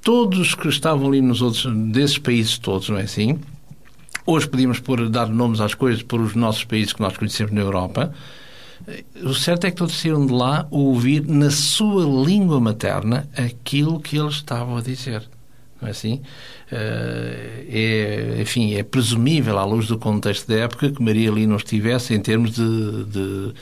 todos 0.03 0.55
que 0.55 0.69
estavam 0.69 1.09
ali 1.09 1.23
nos 1.23 1.41
outros, 1.41 1.65
desses 1.91 2.19
países 2.19 2.59
todos, 2.59 2.91
não 2.91 2.99
é 2.99 3.03
assim? 3.03 3.39
Hoje 4.27 4.47
podíamos 4.47 4.79
pôr, 4.79 5.09
dar 5.09 5.29
nomes 5.29 5.61
às 5.61 5.75
coisas 5.75 6.03
por 6.03 6.21
os 6.21 6.35
nossos 6.35 6.65
países 6.65 6.93
que 6.93 7.01
nós 7.01 7.17
conhecemos 7.17 7.53
na 7.53 7.63
Europa, 7.63 8.13
o 9.25 9.33
certo 9.33 9.67
é 9.67 9.71
que 9.71 9.77
todos 9.77 9.95
saíram 9.95 10.27
de 10.27 10.33
lá 10.33 10.67
ouvir 10.71 11.25
na 11.27 11.51
sua 11.51 12.05
língua 12.05 12.61
materna 12.61 13.29
aquilo 13.37 14.01
que 14.01 14.19
eles 14.19 14.35
estavam 14.35 14.77
a 14.77 14.81
dizer. 14.81 15.23
É 15.83 15.91
assim? 15.91 16.21
Eh, 16.71 17.67
é, 17.69 18.43
enfim, 18.43 18.75
é 18.75 18.83
presumível, 18.83 19.59
à 19.59 19.65
luz 19.65 19.87
do 19.87 19.99
contexto 19.99 20.49
da 20.49 20.57
época, 20.57 20.91
que 20.91 21.03
Maria 21.03 21.31
ali 21.31 21.47
não 21.47 21.57
estivesse 21.57 22.15
em 22.15 22.21
termos 22.21 22.53
de, 22.53 23.05
de, 23.05 23.55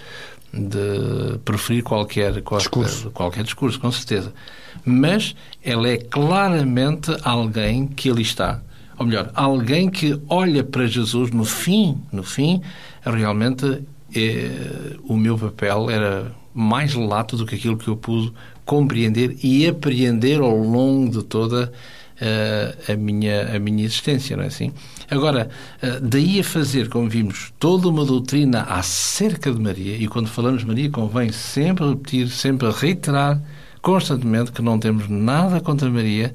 de 0.52 1.38
preferir 1.44 1.82
qualquer, 1.82 2.42
qualquer 2.42 2.64
discurso. 2.64 3.10
qualquer 3.10 3.44
discurso, 3.44 3.80
com 3.80 3.90
certeza. 3.90 4.32
Mas 4.84 5.34
ela 5.64 5.88
é 5.88 5.96
claramente 5.96 7.16
alguém 7.22 7.86
que 7.86 8.10
ali 8.10 8.22
está. 8.22 8.62
Ou 8.98 9.06
melhor, 9.06 9.30
alguém 9.34 9.88
que 9.88 10.20
olha 10.28 10.62
para 10.62 10.86
Jesus 10.86 11.30
no 11.30 11.44
fim, 11.44 11.98
no 12.12 12.22
fim, 12.22 12.60
realmente 13.02 13.82
é, 14.14 14.96
o 15.04 15.16
meu 15.16 15.38
papel 15.38 15.88
era 15.88 16.32
mais 16.52 16.94
lato 16.94 17.36
do 17.36 17.46
que 17.46 17.54
aquilo 17.54 17.78
que 17.78 17.88
eu 17.88 17.96
pude 17.96 18.32
compreender 18.64 19.36
e 19.42 19.66
apreender 19.66 20.40
ao 20.40 20.56
longo 20.56 21.10
de 21.10 21.24
toda 21.24 21.72
uh, 22.20 22.92
a, 22.92 22.96
minha, 22.96 23.56
a 23.56 23.58
minha 23.58 23.84
existência, 23.84 24.36
não 24.36 24.44
é 24.44 24.48
assim? 24.48 24.72
Agora, 25.10 25.48
uh, 25.82 26.00
daí 26.00 26.40
a 26.40 26.44
fazer, 26.44 26.88
como 26.88 27.08
vimos, 27.08 27.52
toda 27.58 27.88
uma 27.88 28.04
doutrina 28.04 28.62
acerca 28.62 29.52
de 29.52 29.60
Maria, 29.60 29.96
e 29.96 30.06
quando 30.06 30.28
falamos 30.28 30.64
Maria 30.64 30.90
convém 30.90 31.32
sempre 31.32 31.88
repetir, 31.88 32.28
sempre 32.28 32.70
reiterar 32.70 33.40
constantemente 33.82 34.52
que 34.52 34.62
não 34.62 34.78
temos 34.78 35.08
nada 35.08 35.60
contra 35.60 35.88
Maria, 35.88 36.32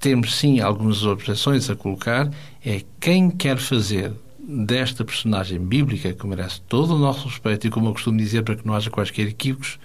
temos 0.00 0.34
sim 0.34 0.60
algumas 0.60 1.04
objeções 1.04 1.68
a 1.70 1.76
colocar, 1.76 2.30
é 2.64 2.82
quem 3.00 3.30
quer 3.30 3.58
fazer 3.58 4.12
desta 4.38 5.04
personagem 5.04 5.58
bíblica, 5.58 6.12
que 6.12 6.26
merece 6.26 6.60
todo 6.62 6.94
o 6.94 6.98
nosso 6.98 7.26
respeito 7.28 7.66
e, 7.66 7.70
como 7.70 7.88
eu 7.88 7.92
costumo 7.92 8.16
dizer, 8.16 8.42
para 8.42 8.54
que 8.56 8.66
não 8.66 8.74
haja 8.74 8.90
quaisquer 8.90 9.26
equívocos, 9.26 9.78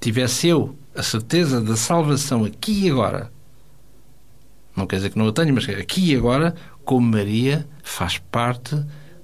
tivesse 0.00 0.48
eu 0.48 0.76
a 0.94 1.02
certeza 1.02 1.60
da 1.60 1.76
salvação 1.76 2.44
aqui 2.44 2.86
e 2.86 2.90
agora, 2.90 3.32
não 4.76 4.86
quer 4.86 4.96
dizer 4.96 5.10
que 5.10 5.18
não 5.18 5.28
a 5.28 5.32
tenho, 5.32 5.54
mas 5.54 5.68
aqui 5.68 6.12
e 6.12 6.16
agora, 6.16 6.54
como 6.84 7.06
Maria 7.06 7.66
faz 7.82 8.18
parte 8.18 8.76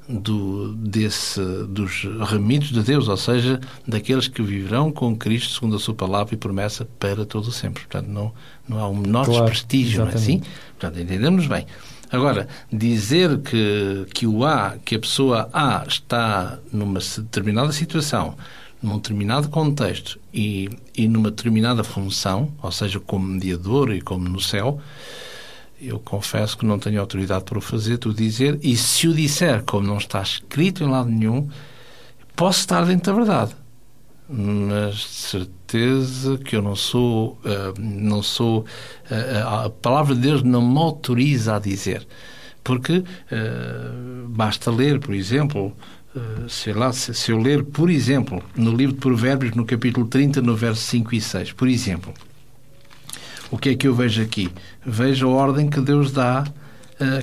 do, 0.08 0.74
desse, 0.74 1.40
dos 1.68 2.04
remidos 2.28 2.68
de 2.68 2.82
Deus, 2.82 3.08
ou 3.08 3.16
seja, 3.16 3.60
daqueles 3.86 4.26
que 4.26 4.42
viverão 4.42 4.90
com 4.90 5.16
Cristo 5.16 5.54
segundo 5.54 5.76
a 5.76 5.78
sua 5.78 5.94
palavra 5.94 6.34
e 6.34 6.36
promessa 6.36 6.84
para 6.98 7.24
todo 7.24 7.46
o 7.46 7.52
sempre. 7.52 7.84
Portanto, 7.84 8.08
não, 8.08 8.32
não 8.68 8.78
há 8.78 8.88
o 8.88 8.96
menor 8.96 9.24
claro, 9.24 9.44
desprestígio, 9.44 10.04
não 10.04 10.10
é 10.10 10.14
assim? 10.14 10.42
Portanto, 10.78 11.00
entendemos 11.00 11.46
bem. 11.46 11.66
Agora, 12.10 12.48
dizer 12.72 13.38
que, 13.38 14.06
que 14.12 14.26
o 14.26 14.44
A, 14.44 14.76
que 14.84 14.96
a 14.96 14.98
pessoa 14.98 15.48
A 15.52 15.84
está 15.86 16.58
numa 16.72 16.98
determinada 16.98 17.70
situação, 17.70 18.36
num 18.82 18.96
determinado 18.96 19.48
contexto 19.48 20.18
e, 20.34 20.68
e 20.96 21.06
numa 21.06 21.30
determinada 21.30 21.84
função, 21.84 22.52
ou 22.60 22.72
seja, 22.72 22.98
como 22.98 23.26
mediador 23.26 23.94
e 23.94 24.00
como 24.00 24.28
no 24.28 24.40
céu, 24.40 24.80
eu 25.80 25.98
confesso 25.98 26.58
que 26.58 26.66
não 26.66 26.78
tenho 26.78 27.00
autoridade 27.00 27.44
para 27.44 27.58
o 27.58 27.60
fazer, 27.60 27.98
tu 27.98 28.12
dizer, 28.12 28.58
e 28.62 28.76
se 28.76 29.08
o 29.08 29.14
disser, 29.14 29.62
como 29.64 29.86
não 29.86 29.96
está 29.96 30.20
escrito 30.20 30.84
em 30.84 30.88
lado 30.88 31.08
nenhum, 31.08 31.48
posso 32.36 32.60
estar 32.60 32.84
dentro 32.84 33.12
da 33.12 33.18
verdade. 33.18 33.56
Mas 34.28 34.94
de 34.94 35.00
certeza 35.08 36.38
que 36.38 36.54
eu 36.54 36.62
não 36.62 36.76
sou, 36.76 37.38
uh, 37.44 37.80
não 37.80 38.22
sou, 38.22 38.60
uh, 38.60 39.66
a 39.66 39.70
palavra 39.70 40.14
de 40.14 40.20
Deus 40.20 40.42
não 40.42 40.62
me 40.62 40.78
autoriza 40.78 41.56
a 41.56 41.58
dizer, 41.58 42.06
porque 42.62 42.98
uh, 42.98 44.28
basta 44.28 44.70
ler, 44.70 45.00
por 45.00 45.14
exemplo, 45.14 45.74
sei 46.48 46.72
lá, 46.72 46.92
se, 46.92 47.14
se, 47.14 47.30
eu 47.30 47.38
ler, 47.38 47.64
por 47.64 47.88
exemplo, 47.88 48.42
no 48.56 48.74
livro 48.74 48.94
de 48.94 49.00
Provérbios, 49.00 49.54
no 49.54 49.64
capítulo 49.64 50.06
30, 50.06 50.42
no 50.42 50.56
verso 50.56 50.82
5 50.82 51.14
e 51.14 51.20
6, 51.20 51.52
por 51.52 51.68
exemplo, 51.68 52.12
o 53.50 53.58
que 53.58 53.70
é 53.70 53.74
que 53.74 53.88
eu 53.88 53.94
vejo 53.94 54.22
aqui? 54.22 54.48
Vejo 54.84 55.28
a 55.28 55.30
ordem 55.30 55.68
que 55.68 55.80
Deus 55.80 56.12
dá, 56.12 56.44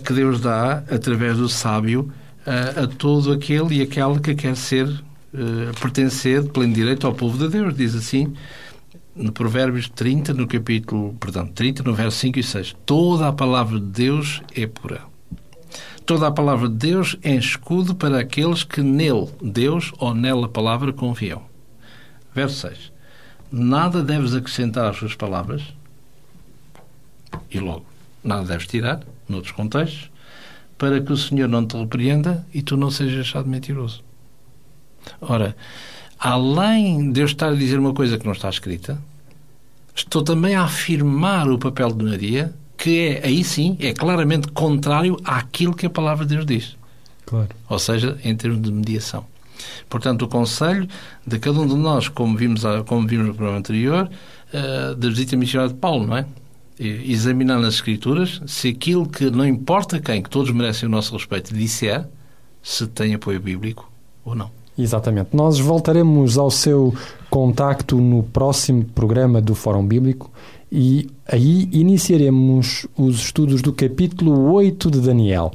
que 0.04 0.14
Deus 0.14 0.42
dá 0.42 0.84
através 0.90 1.38
do 1.38 1.48
sábio 1.48 2.12
a 2.46 2.88
todo 2.88 3.34
aquele 3.34 3.76
e 3.76 3.82
aquela 3.82 4.20
que 4.20 4.34
quer 4.34 4.56
ser 4.56 4.88
uh, 4.88 5.80
pertencer 5.82 6.44
de 6.44 6.50
pleno 6.50 6.74
direito 6.74 7.06
ao 7.06 7.14
povo 7.14 7.38
de 7.38 7.50
Deus. 7.50 7.76
Diz 7.76 7.94
assim, 7.94 8.34
no 9.16 9.32
Provérbios 9.32 9.90
30, 9.90 10.34
no 10.34 10.48
capítulo, 10.48 11.14
perdão, 11.20 11.48
30, 11.48 11.84
no 11.84 11.94
verso 11.94 12.18
5 12.20 12.40
e 12.40 12.44
6. 12.44 12.76
Toda 12.86 13.28
a 13.28 13.34
palavra 13.34 13.80
de 13.80 13.86
Deus 13.86 14.42
é 14.56 14.66
pura. 14.66 15.02
Toda 16.06 16.28
a 16.28 16.32
palavra 16.32 16.70
de 16.70 16.76
Deus 16.76 17.18
é 17.22 17.36
escudo 17.36 17.94
para 17.94 18.20
aqueles 18.20 18.64
que 18.64 18.82
nele, 18.82 19.28
Deus, 19.42 19.92
ou 19.98 20.14
nela 20.14 20.48
palavra 20.48 20.94
confiam. 20.94 21.42
Verso 22.34 22.68
6. 22.68 22.94
Nada 23.52 24.02
deves 24.02 24.34
acrescentar 24.34 24.90
às 24.90 24.98
suas 24.98 25.16
palavras, 25.16 25.64
e 27.52 27.60
logo, 27.60 27.86
nada 28.24 28.46
deves 28.46 28.68
tirar, 28.68 29.02
noutros 29.28 29.52
contextos, 29.52 30.10
para 30.78 31.02
que 31.02 31.12
o 31.12 31.18
Senhor 31.18 31.48
não 31.48 31.66
te 31.66 31.76
repreenda 31.76 32.46
e 32.54 32.62
tu 32.62 32.78
não 32.78 32.92
sejas 32.92 33.22
achado 33.22 33.50
mentiroso. 33.50 34.04
Ora, 35.22 35.56
além 36.20 37.12
de 37.12 37.22
eu 37.22 37.26
estar 37.26 37.50
a 37.50 37.56
dizer 37.56 37.80
uma 37.80 37.94
coisa 37.94 38.18
que 38.18 38.26
não 38.26 38.34
está 38.34 38.50
escrita, 38.50 39.02
estou 39.96 40.22
também 40.22 40.56
a 40.56 40.64
afirmar 40.64 41.50
o 41.50 41.58
papel 41.58 41.92
de 41.92 42.04
Maria, 42.04 42.54
que 42.78 43.08
é, 43.08 43.26
aí 43.26 43.44
sim, 43.44 43.76
é 43.80 43.94
claramente 43.94 44.50
contrário 44.50 45.18
àquilo 45.24 45.74
que 45.74 45.86
a 45.86 45.90
palavra 45.90 46.26
de 46.26 46.36
Deus 46.36 46.46
diz. 46.46 46.78
Claro. 47.26 47.50
Ou 47.68 47.80
seja, 47.80 48.18
em 48.24 48.36
termos 48.36 48.62
de 48.62 48.72
mediação. 48.72 49.26
Portanto, 49.90 50.24
o 50.24 50.28
conselho 50.28 50.88
de 51.26 51.40
cada 51.40 51.60
um 51.60 51.68
de 51.68 51.76
nós, 51.76 52.08
como 52.08 52.38
vimos, 52.38 52.62
como 52.86 53.08
vimos 53.08 53.28
no 53.28 53.34
programa 53.34 53.60
anterior, 53.60 54.10
uh, 54.54 54.96
da 54.96 55.10
visita 55.10 55.36
missionária 55.36 55.74
de 55.74 55.80
Paulo, 55.80 56.06
não 56.06 56.18
é? 56.18 56.26
Examinar 56.80 57.60
nas 57.60 57.76
Escrituras 57.76 58.42
se 58.46 58.70
aquilo 58.70 59.08
que 59.08 59.30
não 59.30 59.46
importa 59.46 60.00
quem, 60.00 60.22
que 60.22 60.30
todos 60.30 60.52
merecem 60.52 60.88
o 60.88 60.92
nosso 60.92 61.14
respeito, 61.14 61.54
disser, 61.54 62.08
se 62.62 62.86
tem 62.88 63.14
apoio 63.14 63.40
bíblico 63.40 63.92
ou 64.24 64.36
não. 64.36 64.52
Exatamente. 64.78 65.30
Nós 65.34 65.60
voltaremos 65.60 66.38
ao 66.38 66.52
seu 66.52 66.94
contacto 67.30 67.98
no 67.98 68.22
próximo 68.22 68.86
programa 68.86 69.42
do 69.42 69.56
Fórum 69.56 69.86
Bíblico 69.86 70.32
e 70.72 71.10
aí 71.26 71.68
iniciaremos 71.72 72.86
os 72.96 73.16
estudos 73.16 73.62
do 73.62 73.74
capítulo 73.74 74.52
8 74.54 74.92
de 74.92 75.02
Daniel. 75.02 75.54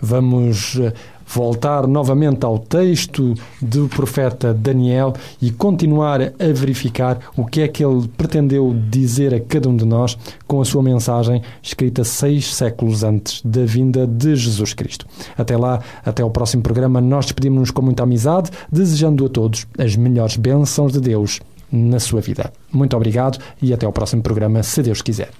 Vamos 0.00 0.78
eh, 0.80 0.94
voltar 1.26 1.86
novamente 1.86 2.44
ao 2.44 2.58
texto 2.58 3.34
do 3.60 3.88
profeta 3.88 4.52
Daniel 4.52 5.14
e 5.40 5.50
continuar 5.50 6.20
a 6.22 6.52
verificar 6.54 7.18
o 7.36 7.44
que 7.44 7.62
é 7.62 7.68
que 7.68 7.84
ele 7.84 8.08
pretendeu 8.08 8.74
dizer 8.90 9.34
a 9.34 9.40
cada 9.40 9.68
um 9.68 9.76
de 9.76 9.84
nós 9.84 10.16
com 10.46 10.60
a 10.60 10.64
sua 10.64 10.82
mensagem 10.82 11.42
escrita 11.62 12.04
seis 12.04 12.54
séculos 12.54 13.02
antes 13.02 13.42
da 13.42 13.64
vinda 13.64 14.06
de 14.06 14.36
Jesus 14.36 14.74
Cristo. 14.74 15.06
Até 15.36 15.56
lá, 15.56 15.80
até 16.04 16.24
o 16.24 16.30
próximo 16.30 16.62
programa, 16.62 17.00
nós 17.00 17.26
despedimos-nos 17.26 17.70
com 17.70 17.82
muita 17.82 18.02
amizade, 18.02 18.50
desejando 18.70 19.26
a 19.26 19.28
todos 19.28 19.66
as 19.78 19.96
melhores 19.96 20.36
bênçãos 20.36 20.92
de 20.92 21.00
Deus 21.00 21.40
na 21.70 21.98
sua 21.98 22.20
vida. 22.20 22.52
Muito 22.70 22.96
obrigado 22.96 23.38
e 23.60 23.72
até 23.72 23.86
o 23.86 23.92
próximo 23.92 24.22
programa, 24.22 24.62
se 24.62 24.82
Deus 24.82 25.00
quiser. 25.00 25.30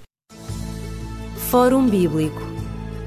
Fórum 1.36 1.86
Bíblico 1.86 2.51